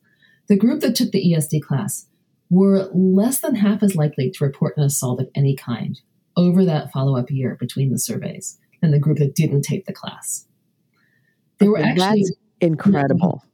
The 0.48 0.56
group 0.56 0.80
that 0.80 0.94
took 0.94 1.10
the 1.10 1.24
ESD 1.24 1.62
class 1.62 2.06
were 2.48 2.90
less 2.92 3.40
than 3.40 3.56
half 3.56 3.82
as 3.82 3.96
likely 3.96 4.30
to 4.30 4.44
report 4.44 4.76
an 4.76 4.84
assault 4.84 5.20
of 5.20 5.30
any 5.34 5.56
kind 5.56 6.00
over 6.36 6.64
that 6.64 6.92
follow 6.92 7.18
up 7.18 7.30
year 7.30 7.56
between 7.58 7.90
the 7.90 7.98
surveys 7.98 8.58
than 8.80 8.90
the 8.90 8.98
group 8.98 9.18
that 9.18 9.34
didn't 9.34 9.62
take 9.62 9.86
the 9.86 9.92
class. 9.92 10.46
They 11.58 11.68
were 11.68 11.78
actually 11.78 12.22
That's 12.22 12.32
incredible. 12.60 13.44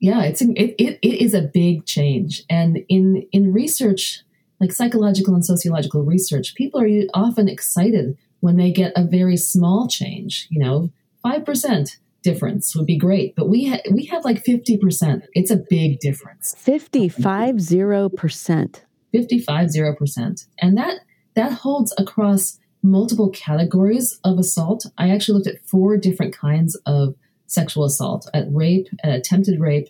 Yeah, 0.00 0.22
it's 0.22 0.40
it, 0.40 0.74
it, 0.78 0.98
it 1.02 1.22
is 1.22 1.34
a 1.34 1.42
big 1.42 1.84
change, 1.84 2.42
and 2.48 2.78
in 2.88 3.26
in 3.32 3.52
research 3.52 4.22
like 4.58 4.72
psychological 4.72 5.34
and 5.34 5.44
sociological 5.44 6.02
research, 6.02 6.54
people 6.54 6.80
are 6.80 6.88
often 7.14 7.48
excited 7.48 8.16
when 8.40 8.56
they 8.56 8.72
get 8.72 8.92
a 8.96 9.04
very 9.04 9.36
small 9.36 9.88
change. 9.88 10.46
You 10.50 10.60
know, 10.60 10.90
five 11.22 11.44
percent 11.44 11.98
difference 12.22 12.74
would 12.74 12.86
be 12.86 12.98
great, 12.98 13.34
but 13.36 13.48
we 13.48 13.68
ha- 13.68 13.82
we 13.92 14.06
have 14.06 14.24
like 14.24 14.42
fifty 14.42 14.78
percent. 14.78 15.24
It's 15.34 15.50
a 15.50 15.56
big 15.56 16.00
difference. 16.00 16.54
Fifty 16.56 17.08
five 17.08 17.60
zero 17.60 18.08
percent. 18.08 18.84
Fifty 19.12 19.38
five 19.38 19.70
zero 19.70 19.94
percent, 19.94 20.46
and 20.60 20.78
that 20.78 21.00
that 21.34 21.52
holds 21.52 21.94
across 21.98 22.58
multiple 22.82 23.28
categories 23.30 24.18
of 24.24 24.38
assault. 24.38 24.86
I 24.96 25.10
actually 25.10 25.36
looked 25.36 25.48
at 25.48 25.66
four 25.66 25.98
different 25.98 26.34
kinds 26.34 26.74
of 26.86 27.14
sexual 27.50 27.84
assault: 27.84 28.28
at 28.32 28.46
rape, 28.50 28.88
at 29.02 29.14
attempted 29.14 29.60
rape, 29.60 29.88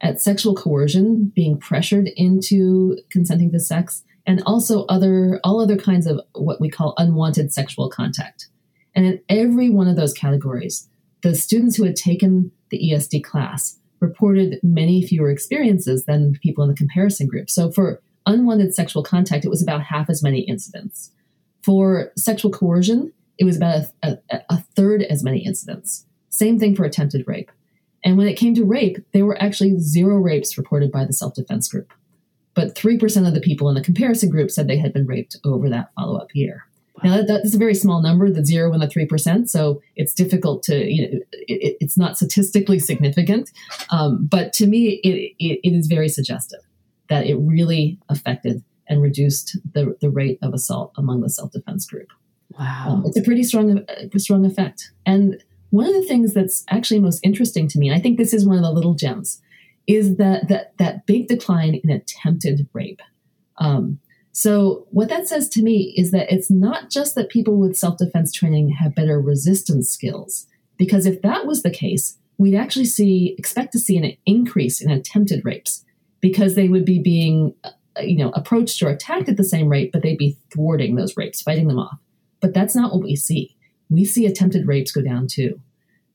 at 0.00 0.20
sexual 0.20 0.54
coercion, 0.54 1.32
being 1.34 1.58
pressured 1.58 2.08
into 2.16 2.98
consenting 3.10 3.50
to 3.52 3.60
sex, 3.60 4.02
and 4.26 4.42
also 4.46 4.84
other 4.86 5.40
all 5.44 5.60
other 5.60 5.76
kinds 5.76 6.06
of 6.06 6.20
what 6.34 6.60
we 6.60 6.70
call 6.70 6.94
unwanted 6.96 7.52
sexual 7.52 7.90
contact. 7.90 8.48
And 8.94 9.06
in 9.06 9.20
every 9.28 9.70
one 9.70 9.88
of 9.88 9.96
those 9.96 10.12
categories, 10.12 10.88
the 11.22 11.34
students 11.34 11.76
who 11.76 11.84
had 11.84 11.96
taken 11.96 12.52
the 12.70 12.92
ESD 12.92 13.24
class 13.24 13.78
reported 14.00 14.60
many 14.62 15.02
fewer 15.02 15.30
experiences 15.30 16.04
than 16.04 16.38
people 16.42 16.62
in 16.62 16.70
the 16.70 16.76
comparison 16.76 17.26
group. 17.26 17.48
So 17.50 17.70
for 17.70 18.00
unwanted 18.26 18.74
sexual 18.74 19.02
contact, 19.02 19.44
it 19.44 19.48
was 19.48 19.62
about 19.62 19.82
half 19.82 20.08
as 20.10 20.22
many 20.22 20.40
incidents. 20.40 21.10
For 21.62 22.12
sexual 22.16 22.50
coercion, 22.50 23.12
it 23.38 23.44
was 23.44 23.56
about 23.56 23.86
a, 24.02 24.18
a, 24.30 24.40
a 24.50 24.56
third 24.76 25.02
as 25.02 25.24
many 25.24 25.44
incidents. 25.44 26.06
Same 26.34 26.58
thing 26.58 26.74
for 26.74 26.84
attempted 26.84 27.24
rape. 27.28 27.52
And 28.04 28.18
when 28.18 28.26
it 28.26 28.34
came 28.34 28.54
to 28.56 28.64
rape, 28.64 28.98
there 29.12 29.24
were 29.24 29.40
actually 29.40 29.78
zero 29.78 30.16
rapes 30.16 30.58
reported 30.58 30.90
by 30.90 31.04
the 31.04 31.12
self 31.12 31.34
defense 31.34 31.68
group. 31.68 31.92
But 32.54 32.74
3% 32.74 33.26
of 33.26 33.34
the 33.34 33.40
people 33.40 33.68
in 33.68 33.76
the 33.76 33.80
comparison 33.80 34.30
group 34.30 34.50
said 34.50 34.66
they 34.66 34.78
had 34.78 34.92
been 34.92 35.06
raped 35.06 35.36
over 35.44 35.68
that 35.70 35.90
follow 35.94 36.18
up 36.18 36.28
year. 36.34 36.66
Wow. 36.96 37.02
Now, 37.10 37.16
that, 37.18 37.26
that's 37.26 37.54
a 37.54 37.58
very 37.58 37.74
small 37.74 38.02
number, 38.02 38.30
the 38.30 38.44
zero 38.44 38.72
and 38.72 38.82
the 38.82 38.86
3%. 38.86 39.48
So 39.48 39.80
it's 39.94 40.12
difficult 40.12 40.62
to, 40.64 40.84
you 40.84 41.02
know, 41.02 41.18
it, 41.32 41.76
it's 41.80 41.96
not 41.96 42.16
statistically 42.16 42.78
significant. 42.78 43.50
Um, 43.90 44.26
but 44.26 44.52
to 44.54 44.66
me, 44.66 45.00
it, 45.02 45.34
it, 45.38 45.60
it 45.62 45.72
is 45.72 45.86
very 45.86 46.08
suggestive 46.08 46.60
that 47.08 47.26
it 47.26 47.36
really 47.36 47.98
affected 48.08 48.62
and 48.88 49.02
reduced 49.02 49.56
the, 49.72 49.96
the 50.00 50.10
rate 50.10 50.38
of 50.42 50.52
assault 50.52 50.92
among 50.96 51.20
the 51.20 51.30
self 51.30 51.52
defense 51.52 51.86
group. 51.86 52.08
Wow. 52.58 52.84
Um, 52.88 53.04
it's 53.06 53.16
a 53.16 53.22
pretty 53.22 53.44
strong, 53.44 53.78
uh, 53.78 54.18
strong 54.18 54.44
effect. 54.44 54.92
And 55.06 55.42
one 55.74 55.86
of 55.86 55.94
the 55.94 56.06
things 56.06 56.34
that's 56.34 56.64
actually 56.70 57.00
most 57.00 57.18
interesting 57.24 57.66
to 57.66 57.80
me, 57.80 57.88
and 57.88 57.98
I 57.98 58.00
think 58.00 58.16
this 58.16 58.32
is 58.32 58.46
one 58.46 58.56
of 58.56 58.62
the 58.62 58.70
little 58.70 58.94
gems, 58.94 59.42
is 59.88 60.18
that 60.18 60.46
that, 60.46 60.78
that 60.78 61.04
big 61.04 61.26
decline 61.26 61.80
in 61.82 61.90
attempted 61.90 62.68
rape. 62.72 63.02
Um, 63.58 63.98
so 64.30 64.86
what 64.90 65.08
that 65.08 65.26
says 65.26 65.48
to 65.48 65.62
me 65.62 65.92
is 65.96 66.12
that 66.12 66.32
it's 66.32 66.48
not 66.48 66.90
just 66.90 67.16
that 67.16 67.28
people 67.28 67.58
with 67.58 67.76
self-defense 67.76 68.32
training 68.32 68.70
have 68.70 68.94
better 68.94 69.20
resistance 69.20 69.90
skills, 69.90 70.46
because 70.76 71.06
if 71.06 71.22
that 71.22 71.44
was 71.44 71.64
the 71.64 71.70
case, 71.70 72.18
we'd 72.38 72.56
actually 72.56 72.84
see 72.84 73.34
expect 73.36 73.72
to 73.72 73.80
see 73.80 73.96
an 73.96 74.16
increase 74.26 74.80
in 74.80 74.92
attempted 74.92 75.44
rapes 75.44 75.84
because 76.20 76.54
they 76.54 76.68
would 76.68 76.84
be 76.84 77.00
being 77.00 77.52
uh, 77.64 77.70
you 78.00 78.18
know 78.18 78.30
approached 78.30 78.80
or 78.80 78.90
attacked 78.90 79.28
at 79.28 79.36
the 79.36 79.42
same 79.42 79.68
rate, 79.68 79.90
but 79.92 80.02
they'd 80.02 80.18
be 80.18 80.38
thwarting 80.52 80.94
those 80.94 81.16
rapes, 81.16 81.42
fighting 81.42 81.66
them 81.66 81.80
off. 81.80 81.98
But 82.40 82.54
that's 82.54 82.76
not 82.76 82.92
what 82.92 83.02
we 83.02 83.16
see 83.16 83.53
we 83.90 84.04
see 84.04 84.26
attempted 84.26 84.66
rapes 84.66 84.92
go 84.92 85.02
down 85.02 85.26
too. 85.26 85.60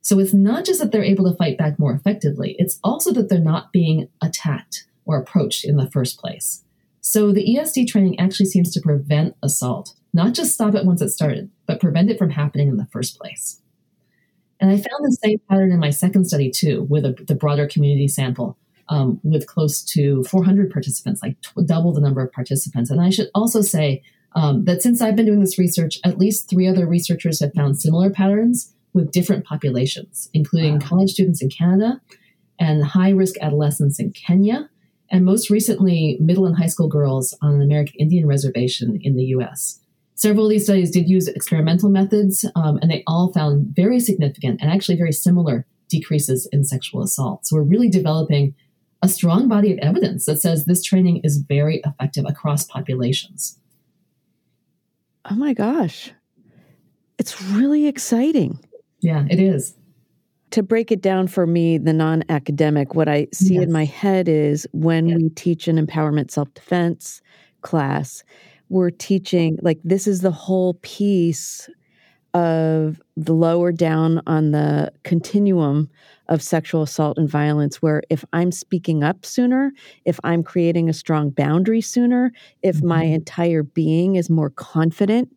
So 0.02 0.20
it's 0.20 0.34
not 0.34 0.66
just 0.66 0.80
that 0.80 0.92
they're 0.92 1.04
able 1.04 1.30
to 1.30 1.36
fight 1.36 1.58
back 1.58 1.78
more 1.78 1.94
effectively, 1.94 2.56
it's 2.58 2.80
also 2.84 3.12
that 3.14 3.30
they're 3.30 3.40
not 3.40 3.72
being 3.72 4.10
attacked 4.22 4.86
or 5.06 5.18
approached 5.18 5.66
in 5.66 5.76
the 5.76 5.90
first 5.90 6.20
place. 6.20 6.64
So 7.02 7.32
the 7.32 7.46
ESD 7.46 7.88
training 7.88 8.20
actually 8.20 8.46
seems 8.46 8.72
to 8.74 8.82
prevent 8.82 9.36
assault, 9.42 9.94
not 10.14 10.34
just 10.34 10.54
stop 10.54 10.76
it 10.76 10.86
once 10.86 11.02
it 11.02 11.10
started, 11.10 11.50
but 11.66 11.80
prevent 11.80 12.10
it 12.10 12.18
from 12.18 12.30
happening 12.30 12.68
in 12.68 12.78
the 12.78 12.86
first 12.86 13.18
place. 13.18 13.62
And 14.60 14.70
I 14.70 14.76
found 14.76 15.04
the 15.04 15.18
same 15.24 15.40
pattern 15.50 15.72
in 15.72 15.80
my 15.80 15.90
second 15.90 16.26
study 16.26 16.52
too, 16.52 16.84
with 16.90 17.06
a, 17.06 17.14
the 17.28 17.36
broader 17.36 17.68
community 17.68 18.08
sample, 18.08 18.58
um, 18.90 19.20
with 19.24 19.48
close 19.48 19.82
to 19.84 20.24
400 20.26 20.72
participants, 20.72 21.24
like 21.24 21.40
tw- 21.42 21.66
double 21.66 21.94
the 21.94 22.02
number 22.02 22.22
of 22.22 22.32
participants. 22.32 22.90
And 22.90 23.02
I 23.02 23.10
should 23.10 23.30
also 23.34 23.62
say 23.62 24.04
um, 24.36 24.66
that 24.66 24.82
since 24.82 25.02
I've 25.02 25.16
been 25.16 25.26
doing 25.26 25.40
this 25.40 25.58
research, 25.58 26.00
at 26.04 26.18
least 26.18 26.50
three 26.50 26.68
other 26.68 26.88
researchers 26.88 27.40
have 27.40 27.54
found 27.54 27.80
similar 27.80 28.10
patterns 28.10 28.74
with 28.94 29.12
different 29.12 29.46
populations, 29.46 30.30
including 30.34 30.74
wow. 30.74 30.86
college 30.86 31.12
students 31.12 31.42
in 31.42 31.50
Canada 31.50 32.02
and 32.60 32.84
high 32.84 33.10
risk 33.10 33.36
adolescents 33.42 34.00
in 34.00 34.12
Kenya, 34.12 34.70
and 35.12 35.26
most 35.26 35.50
recently, 35.50 36.18
middle 36.20 36.46
and 36.46 36.58
high 36.58 36.68
school 36.68 36.88
girls 36.88 37.36
on 37.42 37.56
an 37.56 37.62
American 37.62 37.96
Indian 37.98 38.28
reservation 38.28 39.00
in 39.02 39.16
the 39.16 39.24
US. 39.26 39.80
Several 40.16 40.46
of 40.46 40.50
these 40.50 40.66
studies 40.66 40.92
did 40.92 41.10
use 41.10 41.28
experimental 41.28 41.90
methods, 41.90 42.46
um, 42.56 42.78
and 42.82 42.92
they 42.92 43.04
all 43.08 43.32
found 43.32 43.74
very 43.74 44.00
significant 44.00 44.62
and 44.62 44.70
actually 44.70 44.98
very 44.98 45.14
similar 45.14 45.66
decreases 45.88 46.48
in 46.52 46.64
sexual 46.64 47.02
assault. 47.02 47.46
So 47.46 47.56
we're 47.56 47.64
really 47.64 47.90
developing 47.90 48.54
a 49.02 49.08
strong 49.08 49.48
body 49.48 49.72
of 49.72 49.80
evidence 49.80 50.26
that 50.26 50.42
says 50.42 50.66
this 50.66 50.84
training 50.84 51.22
is 51.24 51.38
very 51.38 51.82
effective 51.86 52.26
across 52.28 52.66
populations. 52.66 53.58
Oh 55.26 55.36
my 55.36 55.54
gosh. 55.54 56.12
It's 57.18 57.42
really 57.42 57.88
exciting. 57.88 58.60
Yeah, 59.02 59.26
it 59.30 59.40
is. 59.40 59.76
To 60.52 60.64
break 60.64 60.92
it 60.92 61.02
down 61.02 61.28
for 61.28 61.46
me, 61.46 61.78
the 61.78 61.94
non 61.94 62.24
academic, 62.30 62.96
what 62.96 63.08
I 63.08 63.28
see 63.34 63.56
yes. 63.56 63.64
in 63.64 63.72
my 63.72 63.86
head 63.86 64.28
is 64.28 64.68
when 64.72 65.06
we 65.06 65.30
teach 65.30 65.68
an 65.68 65.86
empowerment 65.86 66.32
self 66.32 66.52
defense 66.54 67.22
class, 67.62 68.24
we're 68.70 68.90
teaching, 68.90 69.60
like, 69.62 69.80
this 69.84 70.08
is 70.08 70.22
the 70.22 70.32
whole 70.32 70.76
piece 70.82 71.70
of 72.34 73.02
the 73.18 73.34
lower 73.34 73.72
down 73.72 74.22
on 74.28 74.52
the 74.52 74.92
continuum 75.04 75.90
of 76.28 76.44
sexual 76.44 76.84
assault 76.84 77.18
and 77.18 77.28
violence 77.28 77.82
where 77.82 78.04
if 78.10 78.24
I'm 78.34 78.52
speaking 78.52 79.04
up 79.04 79.26
sooner, 79.26 79.72
if 80.06 80.20
I'm 80.24 80.44
creating 80.44 80.90
a 80.90 80.94
strong 80.94 81.32
boundary 81.32 81.82
sooner, 81.82 82.32
if 82.62 82.78
mm-hmm. 82.78 82.88
my 82.88 83.04
entire 83.04 83.64
being 83.64 84.16
is 84.16 84.30
more 84.30 84.52
confident 84.52 85.30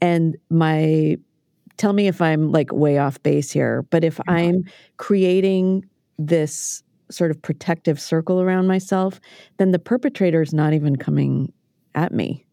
and 0.00 0.36
my 0.50 1.16
tell 1.78 1.92
me 1.92 2.08
if 2.08 2.20
I'm 2.20 2.52
like 2.52 2.72
way 2.72 2.98
off 2.98 3.22
base 3.22 3.50
here, 3.50 3.82
but 3.90 4.04
if 4.04 4.16
mm-hmm. 4.18 4.30
I'm 4.30 4.64
creating 4.98 5.86
this 6.18 6.82
sort 7.10 7.30
of 7.30 7.40
protective 7.40 7.98
circle 8.00 8.40
around 8.40 8.66
myself, 8.66 9.20
then 9.56 9.70
the 9.70 9.78
perpetrator 9.78 10.42
is 10.42 10.52
not 10.52 10.74
even 10.74 10.96
coming 10.96 11.52
at 11.94 12.12
me. 12.12 12.44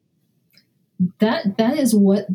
That 1.19 1.57
that 1.57 1.77
is 1.77 1.93
what 1.93 2.25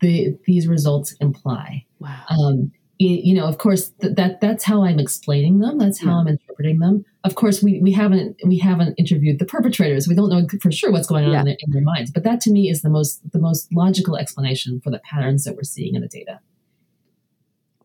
the 0.00 0.38
these 0.46 0.66
results 0.66 1.12
imply. 1.20 1.86
Wow. 1.98 2.22
Um, 2.28 2.72
you 3.02 3.34
know, 3.34 3.46
of 3.46 3.56
course, 3.56 3.88
th- 4.02 4.14
that 4.16 4.42
that's 4.42 4.62
how 4.62 4.84
I'm 4.84 4.98
explaining 4.98 5.60
them. 5.60 5.78
That's 5.78 5.98
how 5.98 6.10
yeah. 6.10 6.16
I'm 6.18 6.28
interpreting 6.28 6.80
them. 6.80 7.06
Of 7.24 7.34
course, 7.34 7.62
we, 7.62 7.80
we 7.80 7.92
haven't 7.92 8.36
we 8.44 8.58
haven't 8.58 8.94
interviewed 8.98 9.38
the 9.38 9.46
perpetrators. 9.46 10.06
We 10.06 10.14
don't 10.14 10.28
know 10.28 10.46
for 10.60 10.70
sure 10.70 10.92
what's 10.92 11.06
going 11.06 11.24
on 11.24 11.32
yeah. 11.32 11.38
in, 11.38 11.44
their, 11.46 11.56
in, 11.60 11.70
their, 11.72 11.82
minds. 11.82 12.10
But 12.10 12.24
that 12.24 12.42
to 12.42 12.50
me 12.50 12.68
is 12.68 12.82
the 12.82 12.90
most 12.90 13.22
the 13.32 13.38
most 13.38 13.72
logical 13.72 14.18
explanation 14.18 14.82
for 14.82 14.90
the 14.90 14.98
patterns 14.98 15.44
that 15.44 15.56
we're 15.56 15.62
seeing 15.62 15.94
in 15.94 16.02
the 16.02 16.08
data. 16.08 16.40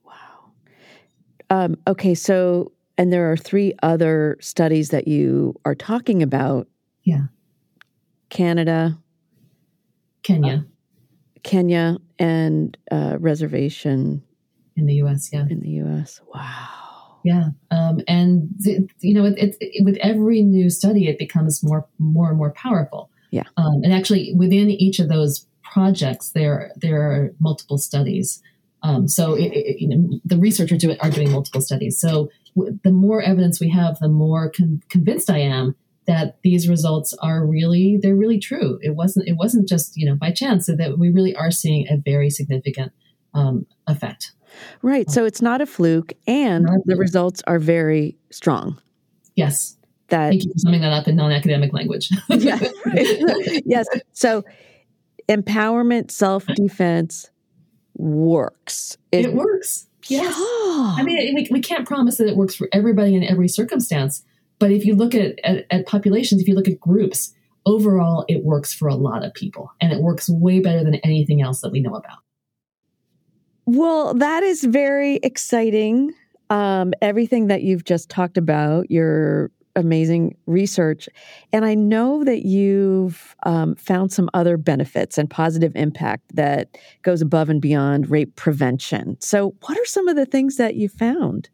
Wow. 0.04 0.52
Um, 1.50 1.78
okay, 1.88 2.14
so 2.14 2.74
and 2.98 3.14
there 3.14 3.32
are 3.32 3.38
three 3.38 3.74
other 3.82 4.38
studies 4.42 4.90
that 4.90 5.08
you 5.08 5.56
are 5.64 5.75
talking 5.75 6.24
about. 6.24 6.68
Yeah. 7.04 7.28
Canada. 8.30 8.98
Kenya. 10.24 10.66
Kenya 11.46 11.98
and 12.18 12.75
uh, 12.92 13.18
reservation 13.20 14.24
in 14.75 14.88
the 14.88 14.96
U.S. 14.96 15.30
Yeah, 15.32 15.46
in 15.50 15.62
the 15.62 15.70
U.S. 15.70 16.20
Wow. 16.34 17.20
Yeah, 17.24 17.50
um, 17.72 18.02
and 18.08 18.50
th- 18.64 18.90
you 19.00 19.14
know, 19.14 19.25
it, 19.25 19.38
it, 19.38 19.56
it, 19.60 19.86
with 19.86 19.98
every 20.02 20.42
new 20.42 20.70
study, 20.70 21.08
it 21.08 21.18
becomes 21.18 21.64
more, 21.64 21.88
more 21.98 22.30
and 22.30 22.38
more 22.38 22.52
powerful. 22.52 23.10
Yeah, 23.32 23.44
um, 23.58 23.82
and 23.84 23.94
actually, 23.94 24.34
within 24.36 24.70
each 24.70 25.00
of 25.00 25.08
those 25.08 25.48
projects, 25.64 26.32
there 26.32 26.72
there 26.75 27.02
are 27.02 27.32
multiple 27.40 27.78
studies. 27.78 28.42
Um, 28.84 29.08
so, 29.08 29.34
it, 29.34 29.80
you 29.80 29.88
know, 29.88 30.20
the 30.24 30.38
researchers 30.38 30.80
do, 30.80 30.96
are 31.00 31.10
doing 31.10 31.32
multiple 31.32 31.62
studies. 31.62 32.00
So, 32.00 32.30
w- 32.56 32.78
the 32.84 32.92
more 32.92 33.22
evidence 33.22 33.60
we 33.60 33.70
have, 33.70 33.98
the 34.00 34.10
more 34.10 34.52
con- 34.52 34.84
convinced 34.90 35.30
I 35.30 35.40
am 35.40 35.75
that 36.07 36.38
these 36.43 36.69
results 36.69 37.13
are 37.21 37.45
really 37.45 37.97
they're 38.01 38.15
really 38.15 38.39
true. 38.39 38.79
It 38.81 38.95
wasn't 38.95 39.27
it 39.27 39.33
wasn't 39.38 39.67
just 39.67 39.97
you 39.97 40.07
know 40.07 40.15
by 40.15 40.31
chance 40.31 40.65
so 40.65 40.75
that 40.75 40.97
we 40.97 41.09
really 41.09 41.35
are 41.35 41.51
seeing 41.51 41.88
a 41.89 41.97
very 41.97 42.29
significant 42.29 42.91
um, 43.33 43.65
effect. 43.88 44.31
Right. 44.81 45.09
So 45.09 45.25
it's 45.25 45.41
not 45.41 45.62
a 45.62 45.65
fluke, 45.65 46.13
and 46.27 46.67
a 46.67 46.77
the 46.85 46.95
results 46.95 47.43
are 47.47 47.59
very 47.59 48.17
strong. 48.31 48.81
Yes. 49.35 49.77
That 50.09 50.29
Thank 50.29 50.45
you 50.45 50.51
for 50.53 50.59
summing 50.59 50.81
that 50.81 50.93
up 50.93 51.07
in 51.07 51.15
non-academic 51.15 51.74
language. 51.74 52.09
yeah. 52.29 52.59
yes. 53.65 53.88
So 54.13 54.43
empowerment, 55.27 56.12
self-defense 56.12 57.31
works. 57.95 58.97
It, 59.12 59.25
it 59.25 59.33
works. 59.33 59.88
Yes. 60.07 60.35
I 60.38 61.01
mean, 61.03 61.33
we, 61.35 61.47
we 61.50 61.59
can't 61.59 61.88
promise 61.88 62.17
that 62.17 62.27
it 62.27 62.38
works 62.38 62.55
for 62.55 62.69
everybody 62.71 63.15
in 63.15 63.24
every 63.24 63.47
circumstance, 63.47 64.24
but 64.59 64.71
if 64.71 64.85
you 64.85 64.95
look 64.95 65.13
at, 65.13 65.39
at, 65.43 65.65
at, 65.69 65.85
populations, 65.85 66.41
if 66.41 66.47
you 66.47 66.55
look 66.55 66.67
at 66.67 66.79
groups, 66.79 67.33
overall, 67.65 68.25
it 68.27 68.43
works 68.43 68.74
for 68.74 68.88
a 68.88 68.95
lot 68.95 69.24
of 69.24 69.33
people. 69.33 69.71
And 69.81 69.91
it 69.91 70.01
works 70.01 70.29
way 70.29 70.59
better 70.59 70.83
than 70.83 70.95
anything 70.95 71.41
else 71.41 71.62
that 71.62 71.71
we 71.71 71.81
know 71.81 71.95
about. 71.95 72.19
Well, 73.65 74.13
that 74.13 74.43
is 74.43 74.63
very 74.63 75.15
exciting. 75.17 76.13
Um, 76.50 76.93
everything 77.01 77.47
that 77.47 77.63
you've 77.63 77.83
just 77.83 78.09
talked 78.09 78.38
about, 78.38 78.91
your 78.91 79.51
amazing 79.75 80.38
research. 80.45 81.09
And 81.51 81.65
I 81.65 81.75
know 81.75 82.24
that 82.24 82.45
you've 82.45 83.35
um, 83.43 83.75
found 83.75 84.12
some 84.12 84.29
other 84.33 84.57
benefits 84.57 85.17
and 85.17 85.29
positive 85.29 85.75
impact 85.75 86.35
that 86.35 86.77
goes 87.01 87.21
above 87.21 87.50
and 87.50 87.62
beyond 87.62 88.09
rape 88.09 88.35
prevention. 88.35 89.17
So, 89.19 89.55
what 89.62 89.77
are 89.77 89.85
some 89.85 90.07
of 90.07 90.15
the 90.15 90.25
things 90.25 90.57
that 90.57 90.75
you 90.75 90.88
found? 90.88 91.50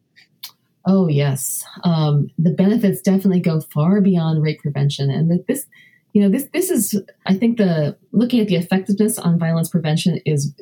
Oh, 0.85 1.07
yes. 1.07 1.63
Um, 1.83 2.29
the 2.37 2.51
benefits 2.51 3.01
definitely 3.01 3.39
go 3.39 3.61
far 3.61 4.01
beyond 4.01 4.41
rape 4.41 4.61
prevention. 4.61 5.11
And 5.11 5.45
this, 5.47 5.67
you 6.13 6.21
know, 6.21 6.29
this, 6.29 6.49
this 6.53 6.71
is, 6.71 7.01
I 7.25 7.35
think 7.35 7.57
the 7.57 7.97
looking 8.11 8.39
at 8.39 8.47
the 8.47 8.55
effectiveness 8.55 9.19
on 9.19 9.37
violence 9.37 9.69
prevention 9.69 10.19
is, 10.25 10.55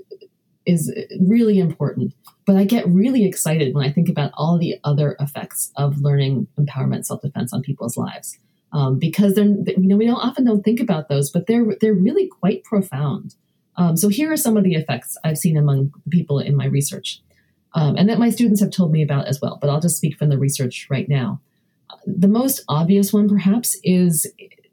is 0.65 0.93
really 1.21 1.59
important. 1.59 2.13
But 2.45 2.57
I 2.57 2.65
get 2.65 2.87
really 2.87 3.25
excited 3.25 3.73
when 3.73 3.85
I 3.87 3.91
think 3.91 4.09
about 4.09 4.31
all 4.33 4.57
the 4.57 4.75
other 4.83 5.15
effects 5.19 5.71
of 5.77 5.99
learning 5.99 6.47
empowerment 6.59 7.05
self-defense 7.05 7.53
on 7.53 7.61
people's 7.61 7.95
lives. 7.95 8.37
Um, 8.71 8.99
because 8.99 9.33
they're, 9.33 9.45
you 9.45 9.87
know, 9.87 9.97
we 9.97 10.05
don't 10.05 10.19
often 10.19 10.45
don't 10.45 10.63
think 10.63 10.79
about 10.79 11.09
those, 11.09 11.31
but 11.31 11.47
they're, 11.47 11.65
they're 11.81 11.93
really 11.93 12.27
quite 12.27 12.63
profound. 12.63 13.35
Um, 13.77 13.97
so 13.97 14.09
here 14.09 14.31
are 14.31 14.37
some 14.37 14.57
of 14.57 14.63
the 14.63 14.75
effects 14.75 15.17
I've 15.23 15.37
seen 15.37 15.57
among 15.57 15.91
people 16.09 16.39
in 16.39 16.55
my 16.55 16.65
research 16.65 17.21
um, 17.73 17.95
and 17.97 18.09
that 18.09 18.19
my 18.19 18.29
students 18.29 18.61
have 18.61 18.71
told 18.71 18.91
me 18.91 19.03
about 19.03 19.27
as 19.27 19.39
well. 19.41 19.57
But 19.61 19.69
I'll 19.69 19.81
just 19.81 19.97
speak 19.97 20.17
from 20.17 20.29
the 20.29 20.37
research 20.37 20.87
right 20.89 21.07
now. 21.07 21.41
The 22.05 22.27
most 22.27 22.63
obvious 22.67 23.13
one, 23.13 23.27
perhaps, 23.27 23.77
is 23.83 24.23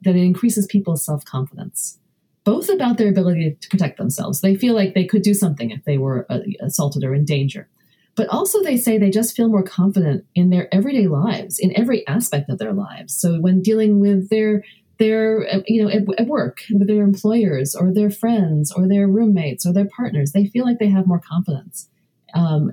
that 0.03 0.17
it 0.17 0.23
increases 0.23 0.67
people's 0.67 1.05
self 1.05 1.25
confidence, 1.25 1.99
both 2.45 2.69
about 2.69 2.99
their 2.99 3.09
ability 3.09 3.57
to 3.61 3.69
protect 3.69 3.99
themselves. 3.99 4.41
They 4.41 4.55
feel 4.55 4.75
like 4.75 4.95
they 4.95 5.07
could 5.07 5.23
do 5.23 5.35
something 5.35 5.71
if 5.71 5.85
they 5.85 5.99
were 5.99 6.27
uh, 6.31 6.41
assaulted 6.61 7.05
or 7.05 7.15
in 7.15 7.25
danger. 7.25 7.69
But 8.15 8.29
also, 8.29 8.63
they 8.63 8.79
say 8.79 8.97
they 8.97 9.11
just 9.11 9.37
feel 9.37 9.49
more 9.49 9.63
confident 9.63 10.25
in 10.35 10.49
their 10.49 10.73
everyday 10.75 11.07
lives, 11.07 11.59
in 11.59 11.77
every 11.77 12.07
aspect 12.07 12.49
of 12.49 12.59
their 12.59 12.73
lives. 12.73 13.15
So, 13.15 13.41
when 13.41 13.61
dealing 13.61 14.01
with 14.01 14.31
their 14.31 14.63
their 14.99 15.47
uh, 15.53 15.61
you 15.67 15.83
know 15.83 15.91
at, 15.91 16.03
at, 16.19 16.27
work 16.27 16.63
with 16.71 16.89
their 16.89 17.03
employers 17.03 17.75
or 17.75 17.93
their 17.93 18.11
friends 18.11 18.73
or 18.73 18.89
their 18.89 19.07
roommates 19.07 19.67
or 19.67 19.73
their 19.73 19.89
partners 19.95 20.33
they 20.33 20.47
feel 20.47 20.65
like 20.65 20.79
they 20.79 20.89
have 20.89 21.07
more 21.07 21.21
confidence 21.21 21.89
um, 22.37 22.73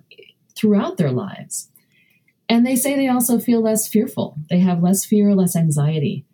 throughout 0.55 0.97
their 0.97 1.11
lives. 1.11 1.69
And 2.49 2.65
they 2.65 2.75
say 2.75 2.95
they 2.95 3.07
also 3.07 3.39
feel 3.39 3.61
less 3.61 3.87
fearful. 3.87 4.35
They 4.49 4.59
have 4.59 4.83
less 4.83 5.05
fear, 5.05 5.33
less 5.33 5.55
anxiety. 5.55 6.25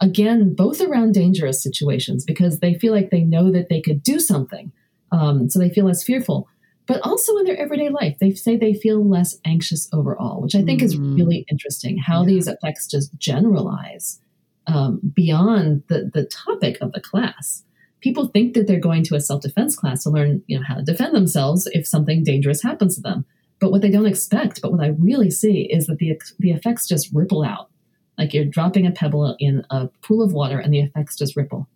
Again, 0.00 0.54
both 0.54 0.80
around 0.80 1.12
dangerous 1.12 1.62
situations 1.62 2.24
because 2.24 2.58
they 2.58 2.74
feel 2.74 2.92
like 2.92 3.10
they 3.10 3.20
know 3.20 3.52
that 3.52 3.68
they 3.68 3.82
could 3.82 4.02
do 4.02 4.18
something. 4.18 4.72
Um, 5.12 5.50
so 5.50 5.58
they 5.58 5.68
feel 5.68 5.84
less 5.84 6.02
fearful. 6.02 6.48
But 6.86 7.02
also 7.02 7.36
in 7.36 7.44
their 7.44 7.58
everyday 7.58 7.90
life, 7.90 8.16
they 8.18 8.32
say 8.32 8.56
they 8.56 8.74
feel 8.74 9.06
less 9.06 9.38
anxious 9.44 9.88
overall, 9.92 10.40
which 10.40 10.54
I 10.54 10.62
think 10.62 10.80
mm-hmm. 10.80 10.86
is 10.86 10.96
really 10.96 11.44
interesting 11.48 11.98
how 11.98 12.22
yeah. 12.22 12.26
these 12.26 12.48
effects 12.48 12.88
just 12.88 13.16
generalize 13.18 14.20
um, 14.66 15.00
beyond 15.14 15.84
the, 15.88 16.10
the 16.12 16.24
topic 16.24 16.78
of 16.80 16.92
the 16.92 17.00
class 17.00 17.64
people 18.00 18.28
think 18.28 18.54
that 18.54 18.66
they're 18.66 18.80
going 18.80 19.04
to 19.04 19.14
a 19.14 19.20
self-defense 19.20 19.76
class 19.76 20.02
to 20.02 20.10
learn 20.10 20.42
you 20.46 20.58
know 20.58 20.64
how 20.66 20.74
to 20.74 20.82
defend 20.82 21.14
themselves 21.14 21.68
if 21.72 21.86
something 21.86 22.24
dangerous 22.24 22.62
happens 22.62 22.96
to 22.96 23.00
them. 23.00 23.24
But 23.58 23.70
what 23.70 23.82
they 23.82 23.90
don't 23.90 24.06
expect 24.06 24.62
but 24.62 24.72
what 24.72 24.80
i 24.80 24.88
really 24.98 25.30
see 25.30 25.62
is 25.70 25.86
that 25.86 25.98
the, 25.98 26.20
the 26.38 26.50
effects 26.50 26.88
just 26.88 27.10
ripple 27.12 27.44
out. 27.44 27.68
Like 28.18 28.34
you're 28.34 28.44
dropping 28.44 28.86
a 28.86 28.90
pebble 28.90 29.36
in 29.38 29.64
a 29.70 29.88
pool 30.02 30.22
of 30.22 30.32
water 30.32 30.58
and 30.58 30.72
the 30.72 30.80
effects 30.80 31.16
just 31.16 31.36
ripple. 31.36 31.68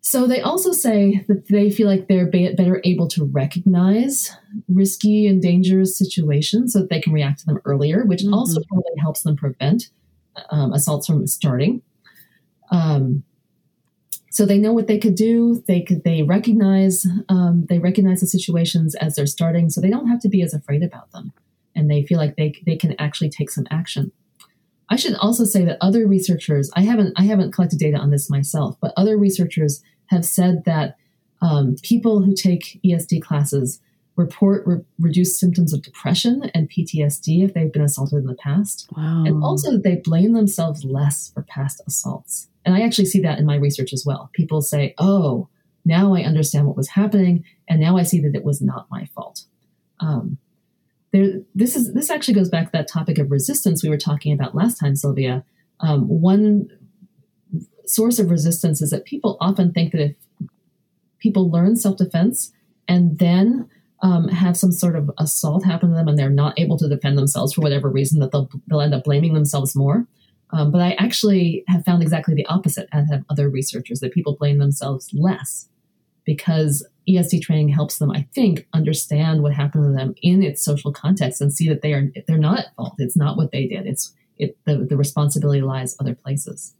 So 0.00 0.28
they 0.28 0.40
also 0.40 0.70
say 0.70 1.24
that 1.26 1.48
they 1.48 1.68
feel 1.68 1.88
like 1.88 2.06
they're 2.06 2.30
better 2.30 2.80
able 2.84 3.08
to 3.08 3.24
recognize 3.24 4.30
risky 4.68 5.26
and 5.26 5.42
dangerous 5.42 5.98
situations 5.98 6.72
so 6.72 6.80
that 6.80 6.90
they 6.90 7.00
can 7.00 7.12
react 7.12 7.40
to 7.40 7.46
them 7.46 7.60
earlier 7.64 8.04
which 8.04 8.22
mm-hmm. 8.22 8.34
also 8.34 8.60
probably 8.68 8.92
helps 9.00 9.22
them 9.22 9.36
prevent 9.36 9.90
um, 10.50 10.72
assaults 10.72 11.06
from 11.06 11.26
starting. 11.26 11.82
Um, 12.70 13.24
so 14.36 14.44
they 14.44 14.58
know 14.58 14.74
what 14.74 14.86
they 14.86 14.98
could 14.98 15.14
do. 15.14 15.64
They 15.66 15.80
they 16.04 16.22
recognize 16.22 17.06
um, 17.30 17.64
they 17.70 17.78
recognize 17.78 18.20
the 18.20 18.26
situations 18.26 18.94
as 18.96 19.14
they're 19.14 19.26
starting, 19.26 19.70
so 19.70 19.80
they 19.80 19.88
don't 19.88 20.08
have 20.08 20.20
to 20.20 20.28
be 20.28 20.42
as 20.42 20.52
afraid 20.52 20.82
about 20.82 21.10
them, 21.12 21.32
and 21.74 21.90
they 21.90 22.02
feel 22.02 22.18
like 22.18 22.36
they 22.36 22.52
they 22.66 22.76
can 22.76 22.94
actually 22.98 23.30
take 23.30 23.50
some 23.50 23.66
action. 23.70 24.12
I 24.90 24.96
should 24.96 25.14
also 25.14 25.44
say 25.44 25.64
that 25.64 25.78
other 25.80 26.06
researchers 26.06 26.70
I 26.76 26.82
haven't 26.82 27.14
I 27.16 27.22
haven't 27.22 27.52
collected 27.52 27.78
data 27.78 27.96
on 27.96 28.10
this 28.10 28.28
myself, 28.28 28.76
but 28.78 28.92
other 28.94 29.16
researchers 29.16 29.82
have 30.08 30.26
said 30.26 30.64
that 30.66 30.98
um, 31.40 31.76
people 31.82 32.20
who 32.20 32.34
take 32.34 32.78
ESD 32.84 33.22
classes 33.22 33.80
report 34.16 34.66
re- 34.66 34.80
reduced 34.98 35.38
symptoms 35.38 35.72
of 35.72 35.82
depression 35.82 36.50
and 36.54 36.70
PTSD 36.70 37.44
if 37.44 37.54
they've 37.54 37.72
been 37.72 37.82
assaulted 37.82 38.18
in 38.18 38.26
the 38.26 38.34
past, 38.34 38.88
wow. 38.96 39.24
and 39.24 39.42
also 39.42 39.72
that 39.72 39.82
they 39.82 39.96
blame 39.96 40.32
themselves 40.32 40.84
less 40.84 41.30
for 41.32 41.42
past 41.42 41.82
assaults. 41.86 42.48
And 42.64 42.74
I 42.74 42.80
actually 42.80 43.06
see 43.06 43.20
that 43.20 43.38
in 43.38 43.46
my 43.46 43.56
research 43.56 43.92
as 43.92 44.04
well. 44.04 44.30
People 44.32 44.62
say, 44.62 44.94
oh, 44.98 45.48
now 45.84 46.14
I 46.14 46.22
understand 46.22 46.66
what 46.66 46.76
was 46.76 46.88
happening, 46.88 47.44
and 47.68 47.78
now 47.78 47.96
I 47.96 48.02
see 48.02 48.20
that 48.20 48.34
it 48.34 48.44
was 48.44 48.60
not 48.60 48.90
my 48.90 49.04
fault. 49.14 49.44
Um, 50.00 50.38
there, 51.12 51.40
this 51.54 51.76
is 51.76 51.94
this 51.94 52.10
actually 52.10 52.34
goes 52.34 52.48
back 52.48 52.66
to 52.66 52.72
that 52.72 52.88
topic 52.88 53.18
of 53.18 53.30
resistance 53.30 53.82
we 53.82 53.88
were 53.88 53.96
talking 53.96 54.32
about 54.32 54.54
last 54.54 54.78
time, 54.78 54.96
Silvia. 54.96 55.44
Um, 55.80 56.08
one 56.08 56.68
source 57.84 58.18
of 58.18 58.30
resistance 58.30 58.82
is 58.82 58.90
that 58.90 59.04
people 59.04 59.36
often 59.40 59.72
think 59.72 59.92
that 59.92 60.00
if 60.00 60.16
people 61.18 61.50
learn 61.50 61.76
self 61.76 61.98
defense 61.98 62.52
and 62.88 63.18
then 63.18 63.68
um, 64.02 64.28
have 64.28 64.56
some 64.56 64.72
sort 64.72 64.96
of 64.96 65.10
assault 65.18 65.64
happen 65.64 65.90
to 65.90 65.94
them 65.94 66.08
and 66.08 66.18
they're 66.18 66.28
not 66.30 66.58
able 66.58 66.76
to 66.78 66.88
defend 66.88 67.16
themselves 67.16 67.54
for 67.54 67.62
whatever 67.62 67.88
reason, 67.88 68.20
that 68.20 68.30
they'll, 68.30 68.50
they'll 68.66 68.80
end 68.80 68.94
up 68.94 69.04
blaming 69.04 69.34
themselves 69.34 69.74
more. 69.74 70.06
Um, 70.50 70.70
but 70.70 70.80
I 70.80 70.92
actually 70.92 71.64
have 71.68 71.84
found 71.84 72.02
exactly 72.02 72.34
the 72.34 72.46
opposite, 72.46 72.88
as 72.92 73.10
have 73.10 73.24
other 73.28 73.48
researchers, 73.48 74.00
that 74.00 74.12
people 74.12 74.36
blame 74.36 74.58
themselves 74.58 75.10
less 75.12 75.68
because 76.24 76.86
ESD 77.08 77.40
training 77.40 77.68
helps 77.68 77.98
them, 77.98 78.10
I 78.10 78.26
think, 78.34 78.66
understand 78.72 79.42
what 79.42 79.54
happened 79.54 79.84
to 79.84 79.96
them 79.96 80.14
in 80.22 80.42
its 80.42 80.62
social 80.62 80.92
context 80.92 81.40
and 81.40 81.52
see 81.52 81.68
that 81.68 81.82
they 81.82 81.92
are 81.92 82.10
they're 82.26 82.36
not 82.36 82.58
at 82.58 82.74
fault. 82.76 82.94
It's 82.98 83.16
not 83.16 83.36
what 83.36 83.52
they 83.52 83.66
did. 83.66 83.86
It's 83.86 84.12
it 84.36 84.56
the, 84.64 84.78
the 84.78 84.96
responsibility 84.96 85.62
lies 85.62 85.96
other 85.98 86.14
places 86.14 86.74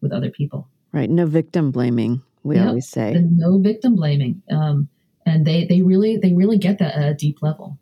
with 0.00 0.12
other 0.12 0.30
people. 0.30 0.68
Right. 0.92 1.10
No 1.10 1.26
victim 1.26 1.70
blaming. 1.70 2.22
We 2.44 2.56
yep. 2.56 2.68
always 2.68 2.88
say 2.88 3.12
no 3.30 3.58
victim 3.58 3.96
blaming. 3.96 4.42
Um, 4.50 4.88
and 5.26 5.46
they 5.46 5.64
they 5.66 5.82
really 5.82 6.16
they 6.16 6.32
really 6.32 6.58
get 6.58 6.78
that 6.78 6.94
at 6.94 7.08
a 7.08 7.14
deep 7.14 7.42
level. 7.42 7.78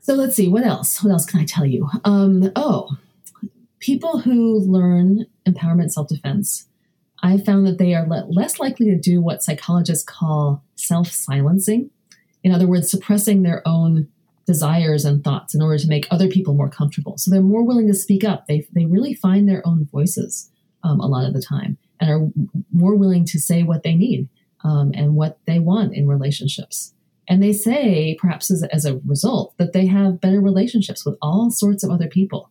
So 0.00 0.14
let's 0.14 0.34
see 0.34 0.48
what 0.48 0.64
else. 0.64 1.02
What 1.02 1.10
else 1.10 1.26
can 1.26 1.40
I 1.40 1.44
tell 1.44 1.66
you? 1.66 1.88
Um, 2.04 2.50
oh, 2.56 2.96
people 3.80 4.20
who 4.20 4.58
learn 4.58 5.26
empowerment 5.46 5.90
self 5.90 6.08
defense, 6.08 6.66
I 7.22 7.38
found 7.38 7.66
that 7.66 7.78
they 7.78 7.94
are 7.94 8.06
le- 8.06 8.26
less 8.28 8.58
likely 8.58 8.86
to 8.86 8.98
do 8.98 9.20
what 9.20 9.42
psychologists 9.42 10.04
call 10.04 10.64
self 10.74 11.08
silencing. 11.08 11.90
In 12.42 12.52
other 12.52 12.66
words, 12.66 12.90
suppressing 12.90 13.42
their 13.42 13.62
own 13.66 14.08
desires 14.46 15.04
and 15.04 15.22
thoughts 15.22 15.54
in 15.54 15.62
order 15.62 15.78
to 15.78 15.86
make 15.86 16.06
other 16.10 16.28
people 16.28 16.54
more 16.54 16.70
comfortable. 16.70 17.16
So 17.18 17.30
they're 17.30 17.42
more 17.42 17.64
willing 17.64 17.86
to 17.88 17.94
speak 17.94 18.24
up. 18.24 18.46
They, 18.46 18.66
they 18.72 18.86
really 18.86 19.14
find 19.14 19.48
their 19.48 19.66
own 19.66 19.86
voices 19.92 20.50
um, 20.82 20.98
a 20.98 21.06
lot 21.06 21.26
of 21.26 21.34
the 21.34 21.42
time 21.42 21.76
and 22.00 22.10
are 22.10 22.28
more 22.72 22.96
willing 22.96 23.24
to 23.26 23.38
say 23.38 23.62
what 23.62 23.82
they 23.82 23.94
need. 23.94 24.28
Um, 24.64 24.92
and 24.94 25.14
what 25.14 25.38
they 25.46 25.58
want 25.58 25.94
in 25.94 26.08
relationships. 26.08 26.94
And 27.28 27.42
they 27.42 27.52
say, 27.52 28.16
perhaps 28.20 28.50
as, 28.50 28.64
as 28.64 28.84
a 28.84 28.98
result, 29.06 29.56
that 29.56 29.72
they 29.72 29.86
have 29.86 30.20
better 30.20 30.40
relationships 30.40 31.06
with 31.06 31.16
all 31.22 31.50
sorts 31.50 31.84
of 31.84 31.90
other 31.90 32.08
people, 32.08 32.50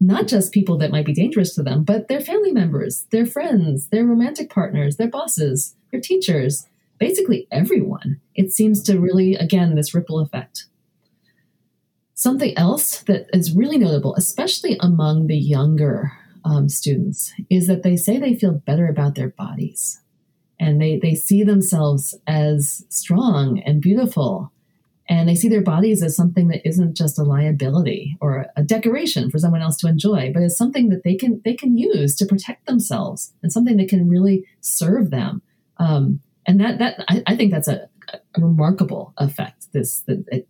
not 0.00 0.28
just 0.28 0.52
people 0.52 0.76
that 0.78 0.90
might 0.90 1.06
be 1.06 1.14
dangerous 1.14 1.54
to 1.54 1.62
them, 1.62 1.82
but 1.82 2.08
their 2.08 2.20
family 2.20 2.52
members, 2.52 3.06
their 3.10 3.26
friends, 3.26 3.88
their 3.88 4.04
romantic 4.04 4.50
partners, 4.50 4.96
their 4.96 5.08
bosses, 5.08 5.74
their 5.90 6.00
teachers, 6.00 6.66
basically 6.98 7.48
everyone. 7.50 8.20
It 8.34 8.52
seems 8.52 8.82
to 8.84 9.00
really, 9.00 9.34
again, 9.34 9.74
this 9.74 9.94
ripple 9.94 10.20
effect. 10.20 10.66
Something 12.14 12.56
else 12.58 13.02
that 13.02 13.28
is 13.32 13.54
really 13.54 13.78
notable, 13.78 14.14
especially 14.16 14.76
among 14.80 15.28
the 15.28 15.38
younger 15.38 16.12
um, 16.44 16.68
students, 16.68 17.32
is 17.48 17.66
that 17.68 17.82
they 17.82 17.96
say 17.96 18.18
they 18.18 18.34
feel 18.34 18.52
better 18.52 18.88
about 18.88 19.14
their 19.14 19.28
bodies 19.28 20.00
and 20.60 20.80
they, 20.80 20.98
they 20.98 21.14
see 21.14 21.42
themselves 21.42 22.18
as 22.26 22.84
strong 22.88 23.60
and 23.60 23.80
beautiful. 23.80 24.52
And 25.08 25.28
they 25.28 25.34
see 25.34 25.48
their 25.48 25.62
bodies 25.62 26.02
as 26.02 26.14
something 26.14 26.48
that 26.48 26.66
isn't 26.68 26.96
just 26.96 27.18
a 27.18 27.22
liability 27.22 28.16
or 28.20 28.46
a 28.56 28.62
decoration 28.62 29.30
for 29.30 29.38
someone 29.38 29.62
else 29.62 29.78
to 29.78 29.88
enjoy 29.88 30.30
but 30.34 30.42
it's 30.42 30.58
something 30.58 30.90
that 30.90 31.02
they 31.02 31.14
can 31.14 31.40
they 31.46 31.54
can 31.54 31.78
use 31.78 32.14
to 32.16 32.26
protect 32.26 32.66
themselves 32.66 33.32
and 33.42 33.50
something 33.50 33.78
that 33.78 33.88
can 33.88 34.08
really 34.08 34.44
serve 34.60 35.10
them. 35.10 35.40
Um, 35.78 36.20
and 36.46 36.60
that 36.60 36.78
that 36.78 37.04
I, 37.08 37.22
I 37.26 37.36
think 37.36 37.52
that's 37.52 37.68
a, 37.68 37.88
a, 38.12 38.40
remarkable 38.40 39.14
effect. 39.16 39.72
This 39.72 40.00
that 40.00 40.24
it 40.28 40.46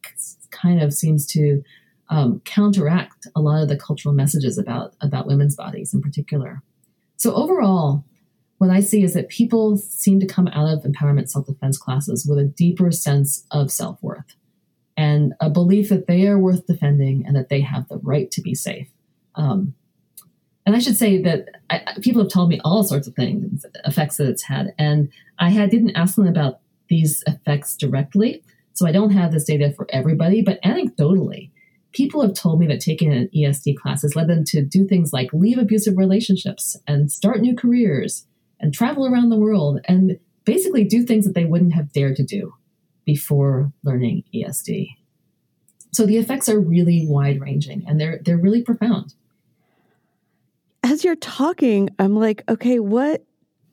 kind 0.50 0.82
of 0.82 0.92
seems 0.92 1.26
to 1.34 1.62
um, 2.10 2.40
counteract 2.44 3.28
a 3.36 3.40
lot 3.40 3.62
of 3.62 3.68
the 3.68 3.76
cultural 3.76 4.14
messages 4.14 4.58
about 4.58 4.94
about 5.00 5.28
women's 5.28 5.54
bodies 5.54 5.94
in 5.94 6.00
particular. 6.00 6.62
So 7.16 7.32
overall 7.34 8.04
what 8.58 8.70
I 8.70 8.80
see 8.80 9.02
is 9.02 9.14
that 9.14 9.28
people 9.28 9.76
seem 9.76 10.20
to 10.20 10.26
come 10.26 10.48
out 10.48 10.68
of 10.68 10.82
empowerment 10.82 11.28
self 11.28 11.46
defense 11.46 11.78
classes 11.78 12.26
with 12.28 12.38
a 12.38 12.44
deeper 12.44 12.90
sense 12.90 13.46
of 13.50 13.70
self 13.70 14.02
worth 14.02 14.36
and 14.96 15.32
a 15.40 15.48
belief 15.48 15.88
that 15.90 16.08
they 16.08 16.26
are 16.26 16.38
worth 16.38 16.66
defending 16.66 17.24
and 17.24 17.36
that 17.36 17.48
they 17.48 17.60
have 17.60 17.88
the 17.88 17.98
right 17.98 18.30
to 18.32 18.42
be 18.42 18.54
safe. 18.54 18.88
Um, 19.36 19.74
and 20.66 20.74
I 20.74 20.80
should 20.80 20.96
say 20.96 21.22
that 21.22 21.46
I, 21.70 21.82
people 22.02 22.20
have 22.22 22.32
told 22.32 22.50
me 22.50 22.60
all 22.64 22.82
sorts 22.82 23.06
of 23.06 23.14
things, 23.14 23.64
effects 23.86 24.16
that 24.16 24.28
it's 24.28 24.42
had, 24.42 24.74
and 24.76 25.08
I 25.38 25.50
had 25.50 25.70
didn't 25.70 25.96
ask 25.96 26.16
them 26.16 26.26
about 26.26 26.58
these 26.88 27.22
effects 27.26 27.76
directly, 27.76 28.42
so 28.74 28.86
I 28.86 28.92
don't 28.92 29.12
have 29.12 29.32
this 29.32 29.44
data 29.44 29.72
for 29.72 29.86
everybody. 29.90 30.42
But 30.42 30.60
anecdotally, 30.62 31.50
people 31.92 32.22
have 32.22 32.34
told 32.34 32.58
me 32.58 32.66
that 32.66 32.80
taking 32.80 33.12
an 33.12 33.30
ESD 33.34 33.76
class 33.76 34.02
has 34.02 34.16
led 34.16 34.28
them 34.28 34.44
to 34.48 34.62
do 34.62 34.86
things 34.86 35.12
like 35.12 35.32
leave 35.32 35.58
abusive 35.58 35.96
relationships 35.96 36.76
and 36.86 37.10
start 37.10 37.40
new 37.40 37.54
careers 37.56 38.26
and 38.60 38.74
travel 38.74 39.06
around 39.06 39.30
the 39.30 39.36
world 39.36 39.80
and 39.86 40.18
basically 40.44 40.84
do 40.84 41.04
things 41.04 41.24
that 41.26 41.34
they 41.34 41.44
wouldn't 41.44 41.74
have 41.74 41.92
dared 41.92 42.16
to 42.16 42.24
do 42.24 42.54
before 43.04 43.72
learning 43.82 44.24
ESD. 44.34 44.88
So 45.92 46.06
the 46.06 46.18
effects 46.18 46.48
are 46.48 46.60
really 46.60 47.06
wide 47.06 47.40
ranging 47.40 47.84
and 47.86 48.00
they're 48.00 48.20
they're 48.24 48.38
really 48.38 48.62
profound. 48.62 49.14
As 50.82 51.04
you're 51.04 51.16
talking, 51.16 51.90
I'm 51.98 52.16
like, 52.16 52.44
okay, 52.48 52.78
what 52.78 53.24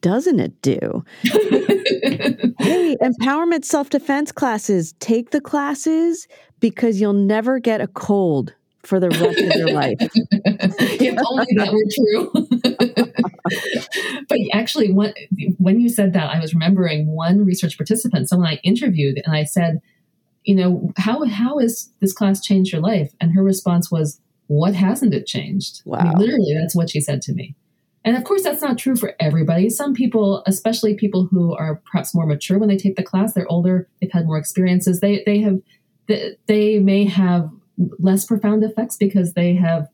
doesn't 0.01 0.39
it 0.39 0.61
do? 0.61 1.03
hey, 1.23 2.95
empowerment 3.01 3.65
self 3.65 3.89
defense 3.89 4.31
classes, 4.31 4.93
take 4.99 5.31
the 5.31 5.41
classes 5.41 6.27
because 6.59 7.01
you'll 7.01 7.13
never 7.13 7.59
get 7.59 7.81
a 7.81 7.87
cold 7.87 8.53
for 8.85 8.99
the 8.99 9.09
rest 9.09 9.39
of 9.39 9.55
your 9.55 9.71
life. 9.71 9.97
if 9.99 11.17
only 11.25 11.47
that 11.55 11.73
were 11.73 11.85
true. 11.95 12.31
but 14.29 14.39
actually, 14.53 14.91
when, 14.91 15.13
when 15.57 15.79
you 15.79 15.89
said 15.89 16.13
that, 16.13 16.29
I 16.29 16.39
was 16.39 16.53
remembering 16.53 17.07
one 17.07 17.45
research 17.45 17.77
participant, 17.77 18.29
someone 18.29 18.47
I 18.47 18.59
interviewed, 18.63 19.21
and 19.25 19.35
I 19.35 19.43
said, 19.43 19.81
you 20.43 20.55
know, 20.55 20.91
how, 20.97 21.25
how 21.25 21.59
has 21.59 21.91
this 22.01 22.13
class 22.13 22.41
changed 22.41 22.71
your 22.71 22.81
life? 22.81 23.13
And 23.19 23.33
her 23.33 23.43
response 23.43 23.91
was, 23.91 24.19
what 24.47 24.75
hasn't 24.75 25.13
it 25.13 25.25
changed? 25.25 25.81
Wow. 25.85 25.99
I 25.99 26.03
mean, 26.03 26.17
literally, 26.17 26.55
that's 26.59 26.75
what 26.75 26.89
she 26.89 27.01
said 27.01 27.21
to 27.23 27.33
me. 27.33 27.55
And 28.03 28.15
of 28.15 28.23
course, 28.23 28.43
that's 28.43 28.61
not 28.61 28.77
true 28.77 28.95
for 28.95 29.15
everybody. 29.19 29.69
Some 29.71 29.95
people, 29.95 30.43
especially 30.45 30.93
people 30.93 31.25
who 31.25 31.55
are 31.55 31.81
perhaps 31.91 32.13
more 32.13 32.27
mature 32.27 32.59
when 32.59 32.69
they 32.69 32.77
take 32.77 32.95
the 32.95 33.03
class, 33.03 33.33
they're 33.33 33.51
older, 33.51 33.89
they've 33.99 34.11
had 34.11 34.27
more 34.27 34.37
experiences, 34.37 34.99
they, 34.99 35.23
they 35.25 35.39
have, 35.39 35.59
they 36.45 36.77
may 36.77 37.05
have 37.05 37.49
less 37.77 38.25
profound 38.25 38.63
effects 38.63 38.97
because 38.97 39.33
they 39.33 39.55
have 39.55 39.89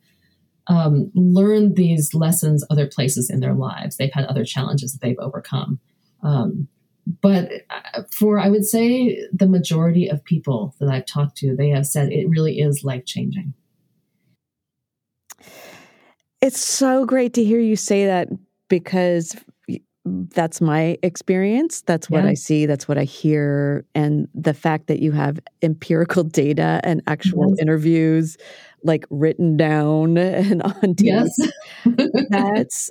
um, 0.68 1.12
learned 1.16 1.76
these 1.76 2.14
lessons 2.14 2.66
other 2.70 2.88
places 2.88 3.30
in 3.30 3.40
their 3.40 3.54
lives. 3.54 3.98
They've 3.98 4.14
had 4.14 4.26
other 4.26 4.46
challenges 4.46 4.94
that 4.94 5.02
they've 5.02 5.20
overcome. 5.20 5.80
Um, 6.24 6.68
but 7.22 7.52
uh, 7.70 8.04
for, 8.12 8.40
I 8.40 8.50
would 8.50 8.66
say, 8.66 9.26
the 9.34 9.48
majority 9.48 10.08
of 10.08 10.24
people 10.24 10.76
that 10.80 10.90
I've 10.90 11.06
talked 11.06 11.38
to, 11.38 11.56
they 11.56 11.70
have 11.70 11.88
said 11.88 12.12
it 12.12 12.30
really 12.30 12.60
is 12.60 12.84
life 12.84 13.06
changing. 13.06 13.54
It's 16.42 16.60
so 16.60 17.06
great 17.06 17.34
to 17.36 17.44
hear 17.44 17.60
you 17.60 17.76
say 17.76 18.06
that 18.06 18.30
because 18.68 19.36
that's 20.06 20.62
my 20.62 20.98
experience. 21.04 21.82
That's 21.82 22.10
what 22.10 22.24
yeah. 22.24 22.32
I 22.32 22.34
see. 22.34 22.66
That's 22.66 22.88
what 22.88 22.98
I 22.98 23.04
hear. 23.04 23.86
And 23.94 24.28
the 24.34 24.54
fact 24.54 24.88
that 24.88 25.00
you 25.00 25.12
have 25.12 25.40
empirical 25.62 26.24
data 26.42 26.82
and 26.84 27.02
actual 27.08 27.50
yes. 27.50 27.60
interviews 27.60 28.38
like 28.84 29.06
written 29.10 29.58
down 29.58 30.18
and 30.18 30.64
on 30.64 30.96
tape. 30.96 31.08
Yes. 31.08 31.40
that's 32.30 32.90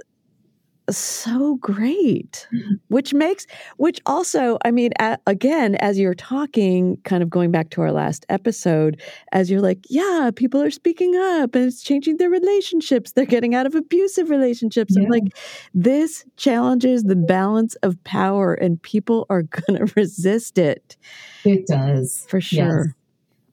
so 0.96 1.56
great 1.56 2.46
which 2.88 3.12
makes 3.14 3.46
which 3.76 4.00
also 4.06 4.58
i 4.64 4.70
mean 4.70 4.92
again 5.26 5.74
as 5.76 5.98
you're 5.98 6.14
talking 6.14 6.96
kind 7.04 7.22
of 7.22 7.30
going 7.30 7.50
back 7.50 7.70
to 7.70 7.80
our 7.80 7.92
last 7.92 8.24
episode 8.28 9.00
as 9.32 9.50
you're 9.50 9.60
like 9.60 9.78
yeah 9.88 10.30
people 10.34 10.60
are 10.62 10.70
speaking 10.70 11.14
up 11.16 11.54
and 11.54 11.66
it's 11.66 11.82
changing 11.82 12.16
their 12.16 12.30
relationships. 12.30 13.12
They're 13.12 13.26
getting 13.26 13.54
out 13.54 13.66
of 13.66 13.74
abusive 13.74 14.30
relationships. 14.30 14.94
Yeah. 14.96 15.08
like 15.08 15.36
this 15.74 16.24
challenges 16.36 17.04
the 17.04 17.16
balance 17.16 17.74
of 17.76 18.02
power 18.04 18.54
and 18.54 18.80
people 18.82 19.26
are 19.28 19.42
going 19.66 19.86
to 19.86 19.92
resist 19.96 20.58
it. 20.58 20.96
It 21.44 21.66
does. 21.66 22.26
For 22.28 22.40
sure. 22.40 22.86
Yes. 22.86 22.94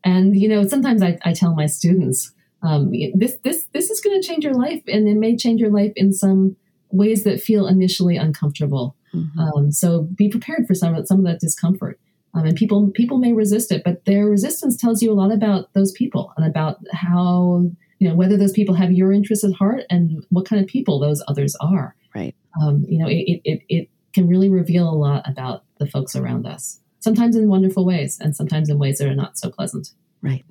and 0.04 0.39
you 0.39 0.47
know 0.47 0.67
sometimes 0.67 1.02
i, 1.02 1.17
I 1.23 1.34
tell 1.34 1.56
my 1.56 1.65
students 1.65 2.32
um, 2.62 2.91
this 3.15 3.38
this 3.43 3.67
this 3.73 3.89
is 3.89 4.02
going 4.02 4.19
to 4.19 4.28
change 4.28 4.43
your 4.43 4.54
life 4.54 4.82
and 4.88 5.08
it 5.08 5.15
may 5.15 5.36
change 5.36 5.60
your 5.62 5.71
life 5.71 5.93
in 5.95 6.12
some 6.12 6.56
ways 6.91 7.23
that 7.23 7.41
feel 7.41 7.67
initially 7.67 8.17
uncomfortable. 8.17 8.95
Mm-hmm. 9.13 9.39
Um, 9.39 9.71
so 9.71 10.04
be 10.04 10.30
prepared 10.30 10.67
for 10.67 10.73
some 10.73 10.95
of 10.95 11.08
some 11.08 11.19
of 11.19 11.26
that 11.26 11.39
discomfort. 11.39 12.00
Um, 12.34 12.45
and 12.45 12.58
people 12.58 12.91
people 12.91 13.17
may 13.17 13.34
resist 13.34 13.71
it, 13.71 13.84
but 13.84 14.06
their 14.06 14.28
resistance 14.28 14.78
tells 14.78 15.02
you 15.02 15.12
a 15.12 15.15
lot 15.15 15.32
about 15.32 15.73
those 15.73 15.91
people 15.91 16.34
and 16.38 16.45
about 16.45 16.80
how 16.91 17.69
you 18.00 18.08
know 18.08 18.15
whether 18.15 18.38
those 18.38 18.52
people 18.52 18.76
have 18.76 18.91
your 18.91 19.12
interests 19.12 19.45
at 19.45 19.54
heart 19.54 19.84
and 19.89 20.26
what 20.30 20.45
kind 20.45 20.62
of 20.62 20.67
people 20.67 21.00
those 21.00 21.23
others 21.28 21.56
are. 21.62 21.95
Right. 22.15 22.36
Um, 22.62 22.86
you 22.88 23.00
know, 23.00 23.08
it, 23.08 23.41
it 23.43 23.62
it 23.69 23.89
can 24.13 24.28
really 24.28 24.50
reveal 24.50 24.89
a 24.89 24.95
lot 24.95 25.28
about 25.30 25.63
the 25.80 25.88
folks 25.88 26.15
around 26.15 26.45
us. 26.45 26.80
Sometimes 27.00 27.36
in 27.36 27.47
wonderful 27.47 27.86
ways, 27.86 28.17
and 28.19 28.36
sometimes 28.36 28.69
in 28.69 28.80
ways 28.80 28.97
that 28.97 29.08
are 29.08 29.15
not 29.15 29.38
so 29.38 29.50
pleasant. 29.50 29.91
Right 30.21 30.43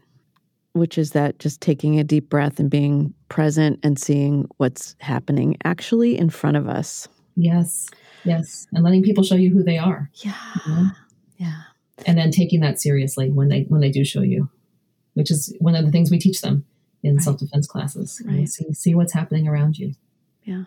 which 0.77 0.99
is 0.99 1.13
that 1.13 1.39
just 1.39 1.61
taking 1.61 1.99
a 1.99 2.05
deep 2.05 2.29
breath 2.29 2.61
and 2.61 2.71
being 2.71 3.15
present 3.29 3.81
and 3.83 3.99
seeing 3.99 4.49
what's 4.59 4.95
happening 5.01 5.57
actually 5.65 6.19
in 6.19 6.31
front 6.31 6.57
of 6.57 6.69
us. 6.69 7.09
Yes. 7.35 7.89
Yes. 8.25 8.67
And 8.73 8.85
letting 8.85 9.03
people 9.03 9.25
show 9.25 9.35
you 9.35 9.51
who 9.53 9.63
they 9.63 9.79
are. 9.79 10.11
Yeah. 10.15 10.35
You 10.67 10.73
know? 10.73 10.91
Yeah. 11.39 11.61
And 12.07 12.19
then 12.19 12.31
taking 12.31 12.61
that 12.61 12.81
seriously 12.81 13.31
when 13.31 13.49
they 13.49 13.63
when 13.69 13.81
they 13.81 13.91
do 13.91 14.05
show 14.05 14.23
you, 14.23 14.51
which 15.15 15.31
is 15.31 15.55
one 15.61 15.75
of 15.75 15.85
the 15.85 15.91
things 15.91 16.11
we 16.11 16.19
teach 16.19 16.41
them 16.41 16.65
in 17.03 17.17
right. 17.17 17.23
self-defense 17.23 17.67
classes. 17.67 18.21
Right. 18.25 18.49
See 18.49 18.73
see 18.73 18.95
what's 18.95 19.13
happening 19.13 19.49
around 19.49 19.79
you. 19.79 19.95
Yeah. 20.45 20.65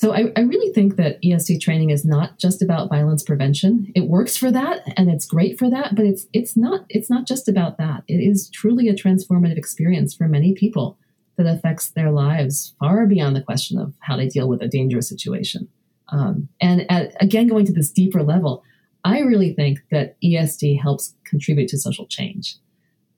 So 0.00 0.14
I, 0.14 0.32
I, 0.34 0.40
really 0.40 0.72
think 0.72 0.96
that 0.96 1.20
ESD 1.20 1.60
training 1.60 1.90
is 1.90 2.06
not 2.06 2.38
just 2.38 2.62
about 2.62 2.88
violence 2.88 3.22
prevention. 3.22 3.92
It 3.94 4.08
works 4.08 4.34
for 4.34 4.50
that 4.50 4.80
and 4.96 5.10
it's 5.10 5.26
great 5.26 5.58
for 5.58 5.68
that, 5.68 5.94
but 5.94 6.06
it's 6.06 6.24
it's 6.32 6.56
not 6.56 6.86
it's 6.88 7.10
not 7.10 7.26
just 7.26 7.50
about 7.50 7.76
that. 7.76 8.04
It 8.08 8.14
is 8.14 8.48
truly 8.48 8.88
a 8.88 8.94
transformative 8.94 9.58
experience 9.58 10.14
for 10.14 10.26
many 10.26 10.54
people 10.54 10.98
that 11.36 11.46
affects 11.46 11.90
their 11.90 12.10
lives 12.10 12.74
far 12.80 13.06
beyond 13.06 13.36
the 13.36 13.42
question 13.42 13.78
of 13.78 13.92
how 13.98 14.16
they 14.16 14.26
deal 14.26 14.48
with 14.48 14.62
a 14.62 14.68
dangerous 14.68 15.06
situation. 15.06 15.68
Um, 16.08 16.48
and 16.62 16.90
at, 16.90 17.12
again, 17.22 17.46
going 17.46 17.66
to 17.66 17.72
this 17.74 17.90
deeper 17.90 18.22
level, 18.22 18.64
I 19.04 19.18
really 19.18 19.52
think 19.52 19.80
that 19.90 20.16
ESD 20.24 20.80
helps 20.80 21.14
contribute 21.26 21.68
to 21.68 21.78
social 21.78 22.06
change 22.06 22.56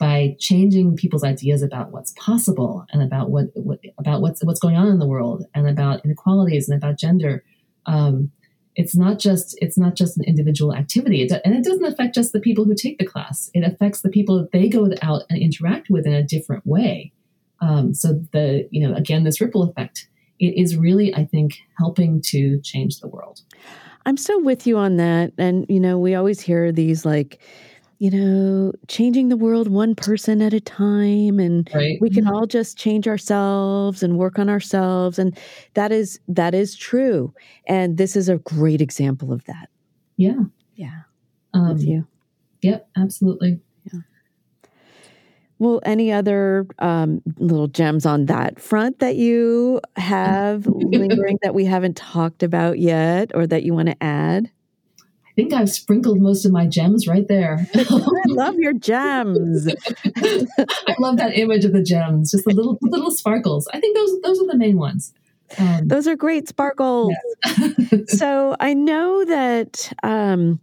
by 0.03 0.35
changing 0.41 0.97
people's 0.97 1.23
ideas 1.23 1.63
about 1.63 1.93
what's 1.93 2.13
possible 2.19 2.85
and 2.91 3.05
about 3.05 3.31
what, 3.31 3.47
what 3.55 3.79
about 3.99 4.21
what's 4.21 4.45
what's 4.45 4.59
going 4.59 4.75
on 4.75 4.89
in 4.89 4.99
the 4.99 5.07
world 5.07 5.45
and 5.55 5.69
about 5.69 6.05
inequalities 6.05 6.69
and 6.69 6.77
about 6.77 6.99
gender. 6.99 7.45
Um, 7.87 8.33
it's 8.75 8.97
not 8.97 9.21
just 9.21 9.57
it's 9.61 9.79
not 9.79 9.95
just 9.95 10.19
an 10.19 10.25
individual 10.25 10.75
activity, 10.75 11.23
it 11.23 11.29
do, 11.29 11.37
and 11.45 11.55
it 11.55 11.63
doesn't 11.63 11.85
affect 11.85 12.17
just 12.17 12.33
the 12.33 12.41
people 12.41 12.65
who 12.65 12.75
take 12.75 12.99
the 12.99 13.07
class. 13.07 13.49
It 13.55 13.63
affects 13.63 14.01
the 14.01 14.09
people 14.09 14.41
that 14.41 14.51
they 14.51 14.69
go 14.69 14.91
out 15.03 15.23
and 15.31 15.41
interact 15.41 15.87
with 15.89 16.05
in 16.05 16.15
a 16.15 16.25
different 16.25 16.67
way. 16.67 17.13
Um, 17.61 17.95
so 17.95 18.25
the 18.33 18.67
you 18.73 18.85
know 18.85 18.97
again 18.97 19.23
this 19.23 19.41
ripple 19.41 19.63
effect 19.63 20.09
it 20.41 20.61
is 20.61 20.77
really 20.77 21.15
I 21.15 21.27
think 21.27 21.59
helping 21.79 22.21
to 22.23 22.61
change 22.63 22.99
the 22.99 23.07
world. 23.07 23.43
I'm 24.05 24.17
so 24.17 24.41
with 24.41 24.67
you 24.67 24.79
on 24.79 24.97
that. 24.97 25.33
And, 25.39 25.65
you 25.69 25.79
know, 25.79 25.99
we 25.99 26.15
always 26.15 26.41
hear 26.41 26.73
these 26.73 27.05
like, 27.05 27.41
you 28.03 28.11
know, 28.11 28.73
changing 28.89 29.29
the 29.29 29.37
world 29.37 29.69
one 29.69 29.95
person 29.95 30.43
at 30.43 30.53
a 30.53 30.59
time 30.59 31.39
and 31.39 31.71
right. 31.73 31.99
we 32.01 32.11
can 32.11 32.25
mm-hmm. 32.25 32.35
all 32.35 32.47
just 32.47 32.77
change 32.77 33.07
ourselves 33.07 34.03
and 34.03 34.19
work 34.19 34.41
on 34.41 34.49
ourselves 34.49 35.21
and 35.21 35.39
that 35.75 35.93
is 35.93 36.19
that 36.27 36.53
is 36.53 36.75
true. 36.75 37.33
And 37.69 37.99
this 37.99 38.17
is 38.17 38.29
a 38.29 38.39
great 38.39 38.81
example 38.81 39.33
of 39.33 39.45
that. 39.45 39.69
Yeah. 40.17 40.41
Yeah. 40.75 41.03
Um, 41.55 41.69
with 41.69 41.85
you. 41.85 42.09
Yep, 42.63 42.89
absolutely. 42.97 43.61
Yeah. 43.85 44.01
Well, 45.61 45.81
any 45.85 46.11
other 46.11 46.67
um, 46.81 47.23
little 47.37 47.69
gems 47.69 48.05
on 48.05 48.27
that 48.27 48.59
front 48.59 48.99
that 48.99 49.15
you 49.15 49.81
have 49.97 50.67
lingering 50.67 51.39
that 51.43 51.55
we 51.55 51.67
haven't 51.67 51.97
talked 51.97 52.43
about 52.43 52.81
yet 52.81 53.31
or 53.33 53.47
that 53.47 53.63
you 53.63 53.75
want 53.75 53.91
to 53.91 54.03
add? 54.03 54.51
I 55.33 55.35
think 55.35 55.55
I've 55.55 55.71
sprinkled 55.71 56.21
most 56.21 56.45
of 56.45 56.53
my 56.53 56.67
gems 56.67 57.09
right 57.09 57.27
there. 57.27 57.67
I 57.75 57.87
love 58.27 58.57
your 58.57 58.75
gems. 58.75 59.67
I 60.17 60.95
love 60.99 61.17
that 61.17 61.33
image 61.35 61.65
of 61.65 61.73
the 61.73 61.83
gems, 61.83 62.33
just 62.33 62.45
the 62.45 62.53
little 62.53 62.79
little 62.83 63.11
sparkles. 63.11 63.67
I 63.73 63.81
think 63.81 63.97
those 63.97 64.21
those 64.21 64.41
are 64.43 64.47
the 64.47 64.59
main 64.59 64.77
ones. 64.77 65.15
Um, 65.57 65.89
those 65.89 66.07
are 66.07 66.17
great 66.17 66.49
sparkles. 66.49 67.15
so 68.09 68.57
I 68.61 68.75
know 68.75 69.25
that 69.25 69.91
um, 70.03 70.61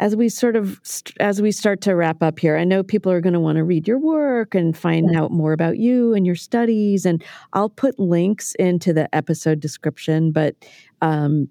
as 0.00 0.16
we 0.16 0.30
sort 0.30 0.56
of 0.56 0.80
as 1.20 1.42
we 1.42 1.52
start 1.52 1.82
to 1.82 1.94
wrap 1.94 2.22
up 2.22 2.38
here, 2.38 2.56
I 2.56 2.64
know 2.64 2.82
people 2.82 3.12
are 3.12 3.20
going 3.20 3.34
to 3.34 3.40
want 3.40 3.56
to 3.56 3.64
read 3.64 3.86
your 3.86 3.98
work 3.98 4.54
and 4.54 4.74
find 4.74 5.10
yeah. 5.12 5.20
out 5.20 5.30
more 5.30 5.52
about 5.52 5.76
you 5.76 6.14
and 6.14 6.24
your 6.24 6.36
studies. 6.36 7.04
And 7.04 7.22
I'll 7.52 7.68
put 7.68 7.98
links 7.98 8.54
into 8.54 8.94
the 8.94 9.14
episode 9.14 9.60
description, 9.60 10.32
but 10.32 10.54
um, 11.02 11.50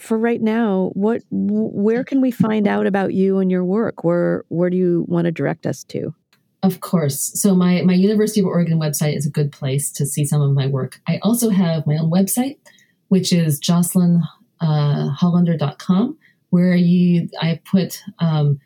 for 0.00 0.18
right 0.18 0.40
now, 0.40 0.90
what 0.94 1.22
where 1.30 2.04
can 2.04 2.20
we 2.20 2.30
find 2.30 2.68
out 2.68 2.86
about 2.86 3.14
you 3.14 3.38
and 3.38 3.50
your 3.50 3.64
work? 3.64 4.04
Where 4.04 4.44
where 4.48 4.70
do 4.70 4.76
you 4.76 5.04
want 5.08 5.24
to 5.26 5.32
direct 5.32 5.66
us 5.66 5.82
to? 5.84 6.14
Of 6.62 6.80
course. 6.80 7.32
So 7.40 7.54
my 7.54 7.82
my 7.82 7.94
University 7.94 8.40
of 8.40 8.46
Oregon 8.46 8.80
website 8.80 9.16
is 9.16 9.26
a 9.26 9.30
good 9.30 9.52
place 9.52 9.92
to 9.92 10.04
see 10.06 10.24
some 10.24 10.40
of 10.40 10.52
my 10.52 10.66
work. 10.66 11.00
I 11.06 11.20
also 11.22 11.50
have 11.50 11.86
my 11.86 11.96
own 11.96 12.10
website, 12.10 12.56
which 13.08 13.32
is 13.32 13.60
jocelynhollander.com, 13.60 16.08
uh, 16.08 16.12
where 16.50 16.74
you 16.74 17.28
I 17.40 17.60
put 17.64 18.02
um, 18.18 18.58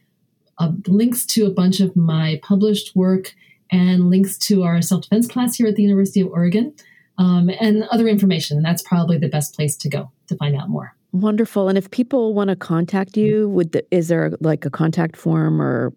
uh, 0.59 0.73
links 0.87 1.27
to 1.27 1.45
a 1.47 1.51
bunch 1.51 1.81
of 1.81 1.95
my 1.97 2.40
published 2.42 2.97
work 2.97 3.35
and 3.71 4.11
links 4.11 4.37
to 4.38 4.64
our 4.64 4.83
self 4.83 5.03
defense 5.03 5.27
class 5.27 5.57
here 5.57 5.66
at 5.66 5.77
the 5.77 5.83
University 5.83 6.21
of 6.21 6.29
Oregon. 6.29 6.75
Um, 7.18 7.51
and 7.61 7.85
other 7.90 8.09
information. 8.09 8.57
And 8.57 8.64
that's 8.64 8.81
probably 8.83 9.18
the 9.18 9.29
best 9.29 9.55
place 9.55 9.77
to 9.77 9.88
go 9.88 10.11
to 10.29 10.37
find 10.37 10.57
out 10.57 10.71
more. 10.71 10.97
Wonderful. 11.12 11.68
And 11.68 11.77
if 11.77 11.90
people 11.90 12.35
want 12.35 12.48
to 12.48 12.57
contact 12.57 13.16
you, 13.16 13.48
would 13.51 13.72
the, 13.72 13.85
is 13.90 14.09
there 14.09 14.33
like 14.40 14.64
a 14.64 14.70
contact 14.70 15.16
form 15.16 15.61
or? 15.61 15.92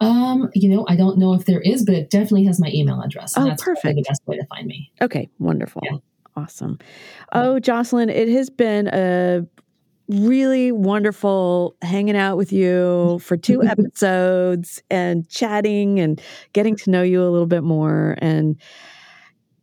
Um, 0.00 0.48
you 0.54 0.68
know, 0.68 0.86
I 0.88 0.96
don't 0.96 1.18
know 1.18 1.34
if 1.34 1.44
there 1.44 1.60
is, 1.60 1.84
but 1.84 1.94
it 1.94 2.10
definitely 2.10 2.44
has 2.44 2.58
my 2.58 2.70
email 2.72 3.02
address. 3.02 3.34
oh, 3.36 3.44
that's 3.44 3.62
perfect. 3.62 3.96
The 3.96 4.02
best 4.02 4.22
way 4.26 4.36
to 4.36 4.46
find 4.46 4.66
me. 4.66 4.90
Okay, 5.02 5.28
wonderful. 5.38 5.82
Yeah. 5.84 5.98
Awesome. 6.36 6.78
Oh, 7.32 7.58
Jocelyn, 7.58 8.08
it 8.08 8.28
has 8.28 8.48
been 8.48 8.88
a 8.88 9.44
really 10.08 10.72
wonderful 10.72 11.76
hanging 11.82 12.16
out 12.16 12.36
with 12.36 12.52
you 12.52 13.18
for 13.22 13.36
two 13.36 13.62
episodes 13.62 14.82
and 14.90 15.28
chatting 15.28 16.00
and 16.00 16.20
getting 16.52 16.76
to 16.76 16.90
know 16.90 17.02
you 17.02 17.22
a 17.22 17.28
little 17.28 17.46
bit 17.46 17.62
more. 17.62 18.16
And 18.18 18.56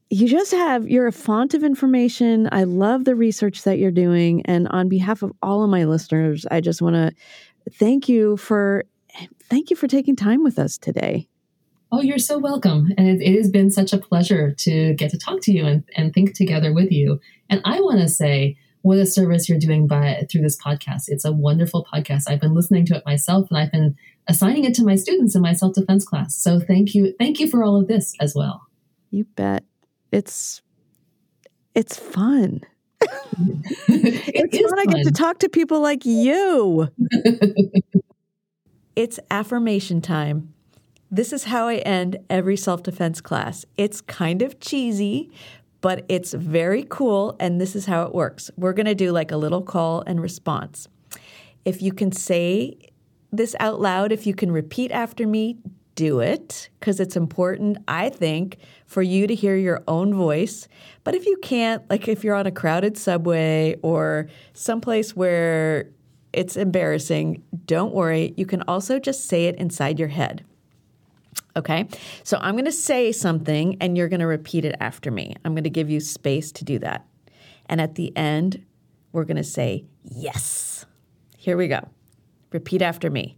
you 0.09 0.27
just 0.27 0.51
have 0.51 0.87
you're 0.87 1.07
a 1.07 1.11
font 1.11 1.53
of 1.53 1.63
information. 1.63 2.47
I 2.51 2.63
love 2.63 3.05
the 3.05 3.15
research 3.15 3.63
that 3.63 3.77
you're 3.77 3.91
doing. 3.91 4.41
And 4.45 4.67
on 4.69 4.89
behalf 4.89 5.21
of 5.21 5.33
all 5.41 5.63
of 5.63 5.69
my 5.69 5.85
listeners 5.85 6.45
i 6.49 6.61
just 6.61 6.81
want 6.81 6.95
to 6.95 7.11
thank 7.71 8.07
you 8.07 8.37
for 8.37 8.85
thank 9.49 9.69
you 9.69 9.75
for 9.75 9.87
taking 9.87 10.15
time 10.15 10.43
with 10.43 10.57
us 10.59 10.77
today. 10.77 11.27
Oh 11.91 12.01
you're 12.01 12.17
so 12.17 12.37
welcome. 12.37 12.91
And 12.97 13.07
it, 13.07 13.21
it 13.21 13.37
has 13.37 13.49
been 13.49 13.71
such 13.71 13.93
a 13.93 13.97
pleasure 13.97 14.53
to 14.59 14.93
get 14.93 15.11
to 15.11 15.17
talk 15.17 15.41
to 15.43 15.51
you 15.51 15.65
and, 15.65 15.83
and 15.95 16.13
think 16.13 16.33
together 16.33 16.73
with 16.73 16.91
you. 16.91 17.19
And 17.49 17.61
i 17.65 17.79
want 17.81 17.99
to 17.99 18.07
say 18.07 18.57
what 18.83 18.99
a 18.99 19.05
service 19.05 19.49
you're 19.49 19.59
doing 19.59 19.85
by 19.85 20.25
through 20.31 20.41
this 20.41 20.57
podcast. 20.57 21.05
It's 21.07 21.25
a 21.25 21.31
wonderful 21.31 21.85
podcast. 21.91 22.29
I've 22.29 22.39
been 22.39 22.53
listening 22.53 22.85
to 22.85 22.95
it 22.95 23.03
myself 23.05 23.47
and 23.49 23.57
i've 23.57 23.71
been 23.71 23.97
assigning 24.29 24.63
it 24.63 24.73
to 24.75 24.85
my 24.85 24.95
students 24.95 25.35
in 25.35 25.41
my 25.41 25.53
self-defense 25.53 26.05
class. 26.05 26.35
So 26.35 26.59
thank 26.59 26.93
you 26.93 27.13
thank 27.19 27.39
you 27.39 27.49
for 27.49 27.63
all 27.63 27.75
of 27.75 27.87
this 27.87 28.13
as 28.21 28.33
well. 28.35 28.67
You 29.09 29.25
bet 29.35 29.63
it's 30.11 30.61
it's 31.75 31.97
fun. 31.97 32.61
it's 33.01 34.57
fun. 34.57 34.69
fun. 34.69 34.79
I 34.79 34.85
get 34.85 35.05
to 35.05 35.11
talk 35.11 35.39
to 35.39 35.49
people 35.49 35.79
like 35.79 36.05
you. 36.05 36.89
it's 38.95 39.19
affirmation 39.29 40.01
time. 40.01 40.53
This 41.09 41.31
is 41.31 41.45
how 41.45 41.67
I 41.67 41.75
end 41.77 42.17
every 42.29 42.57
self 42.57 42.83
defense 42.83 43.21
class. 43.21 43.65
It's 43.77 44.01
kind 44.01 44.41
of 44.41 44.59
cheesy, 44.59 45.31
but 45.81 46.05
it's 46.09 46.33
very 46.33 46.85
cool. 46.89 47.35
And 47.39 47.61
this 47.61 47.75
is 47.75 47.85
how 47.85 48.03
it 48.03 48.13
works. 48.13 48.51
We're 48.57 48.73
going 48.73 48.87
to 48.87 48.95
do 48.95 49.11
like 49.11 49.31
a 49.31 49.37
little 49.37 49.61
call 49.61 50.03
and 50.05 50.19
response. 50.19 50.87
If 51.63 51.81
you 51.81 51.93
can 51.93 52.11
say 52.11 52.77
this 53.31 53.55
out 53.59 53.79
loud, 53.79 54.11
if 54.11 54.25
you 54.25 54.33
can 54.33 54.51
repeat 54.51 54.91
after 54.91 55.27
me, 55.27 55.57
do 55.97 56.19
it 56.19 56.69
because 56.79 57.01
it's 57.01 57.17
important, 57.17 57.79
I 57.87 58.09
think, 58.09 58.59
for 58.85 59.01
you 59.01 59.27
to 59.27 59.35
hear 59.35 59.57
your 59.57 59.83
own 59.87 60.13
voice. 60.13 60.67
But 61.03 61.15
if 61.15 61.25
you 61.25 61.35
can't, 61.41 61.83
like 61.89 62.07
if 62.07 62.23
you're 62.23 62.35
on 62.35 62.45
a 62.45 62.51
crowded 62.51 62.97
subway 62.97 63.75
or 63.81 64.29
someplace 64.53 65.15
where 65.15 65.89
it's 66.31 66.55
embarrassing, 66.55 67.43
don't 67.65 67.93
worry. 67.93 68.33
You 68.37 68.45
can 68.45 68.61
also 68.67 68.99
just 68.99 69.25
say 69.25 69.47
it 69.47 69.55
inside 69.55 69.99
your 69.99 70.07
head. 70.07 70.45
Okay, 71.55 71.87
so 72.23 72.37
I'm 72.39 72.53
going 72.53 72.65
to 72.65 72.71
say 72.71 73.11
something 73.11 73.77
and 73.81 73.97
you're 73.97 74.09
going 74.09 74.19
to 74.19 74.27
repeat 74.27 74.63
it 74.63 74.75
after 74.79 75.09
me. 75.09 75.35
I'm 75.43 75.55
going 75.55 75.63
to 75.63 75.71
give 75.71 75.89
you 75.89 75.99
space 75.99 76.51
to 76.53 76.63
do 76.63 76.77
that. 76.79 77.07
And 77.65 77.81
at 77.81 77.95
the 77.95 78.15
end, 78.15 78.63
we're 79.11 79.25
going 79.25 79.37
to 79.37 79.43
say, 79.43 79.85
Yes. 80.03 80.85
Here 81.35 81.57
we 81.57 81.67
go. 81.67 81.79
Repeat 82.51 82.83
after 82.83 83.09
me. 83.09 83.37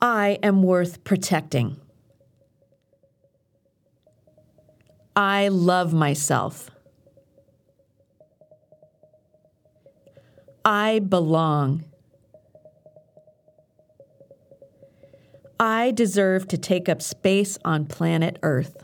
I 0.00 0.38
am 0.42 0.62
worth 0.62 1.02
protecting. 1.02 1.80
I 5.16 5.48
love 5.48 5.92
myself. 5.92 6.70
I 10.64 11.00
belong. 11.00 11.84
I 15.58 15.90
deserve 15.90 16.46
to 16.48 16.58
take 16.58 16.88
up 16.88 17.02
space 17.02 17.58
on 17.64 17.86
planet 17.86 18.38
Earth. 18.44 18.76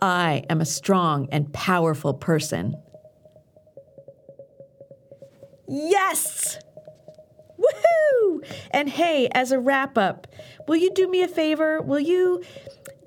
I 0.00 0.44
am 0.48 0.60
a 0.60 0.66
strong 0.66 1.28
and 1.32 1.52
powerful 1.52 2.14
person. 2.14 2.76
And 8.84 8.92
hey, 8.92 9.30
as 9.32 9.50
a 9.50 9.58
wrap 9.58 9.96
up, 9.96 10.26
will 10.68 10.76
you 10.76 10.92
do 10.92 11.08
me 11.08 11.22
a 11.22 11.26
favor? 11.26 11.80
Will 11.80 12.00
you 12.00 12.42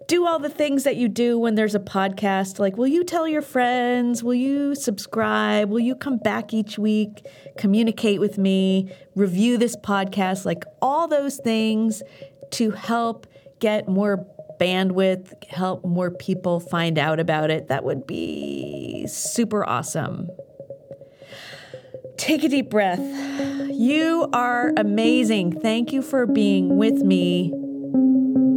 do 0.08 0.26
all 0.26 0.40
the 0.40 0.50
things 0.50 0.86
that 0.86 0.96
you 0.96 1.08
do 1.08 1.38
when 1.38 1.54
there's 1.54 1.76
a 1.76 1.80
podcast? 1.80 2.58
Like, 2.58 2.78
will 2.78 2.88
you 2.88 3.04
tell 3.04 3.28
your 3.28 3.44
friends? 3.44 4.24
Will 4.24 4.34
you 4.34 4.74
subscribe? 4.74 5.70
Will 5.70 5.80
you 5.80 5.94
come 5.94 6.18
back 6.18 6.52
each 6.52 6.80
week, 6.80 7.24
communicate 7.60 8.20
with 8.20 8.40
me, 8.40 8.92
review 9.14 9.60
this 9.60 9.76
podcast? 9.76 10.46
Like, 10.46 10.64
all 10.82 11.08
those 11.08 11.38
things 11.38 12.02
to 12.54 12.72
help 12.72 13.28
get 13.60 13.88
more 13.88 14.26
bandwidth, 14.60 15.32
help 15.44 15.86
more 15.86 16.10
people 16.10 16.60
find 16.60 16.98
out 16.98 17.20
about 17.20 17.52
it. 17.52 17.68
That 17.68 17.84
would 17.84 18.08
be 18.08 19.06
super 19.06 19.64
awesome. 19.64 20.32
Take 22.18 22.44
a 22.44 22.50
deep 22.50 22.70
breath. 22.70 23.00
You 23.72 24.28
are 24.34 24.74
amazing. 24.76 25.60
Thank 25.60 25.94
you 25.94 26.02
for 26.02 26.26
being 26.26 26.78
with 26.78 26.96
me. 27.04 27.54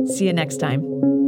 See 0.06 0.26
you 0.26 0.32
next 0.32 0.56
time. 0.56 1.19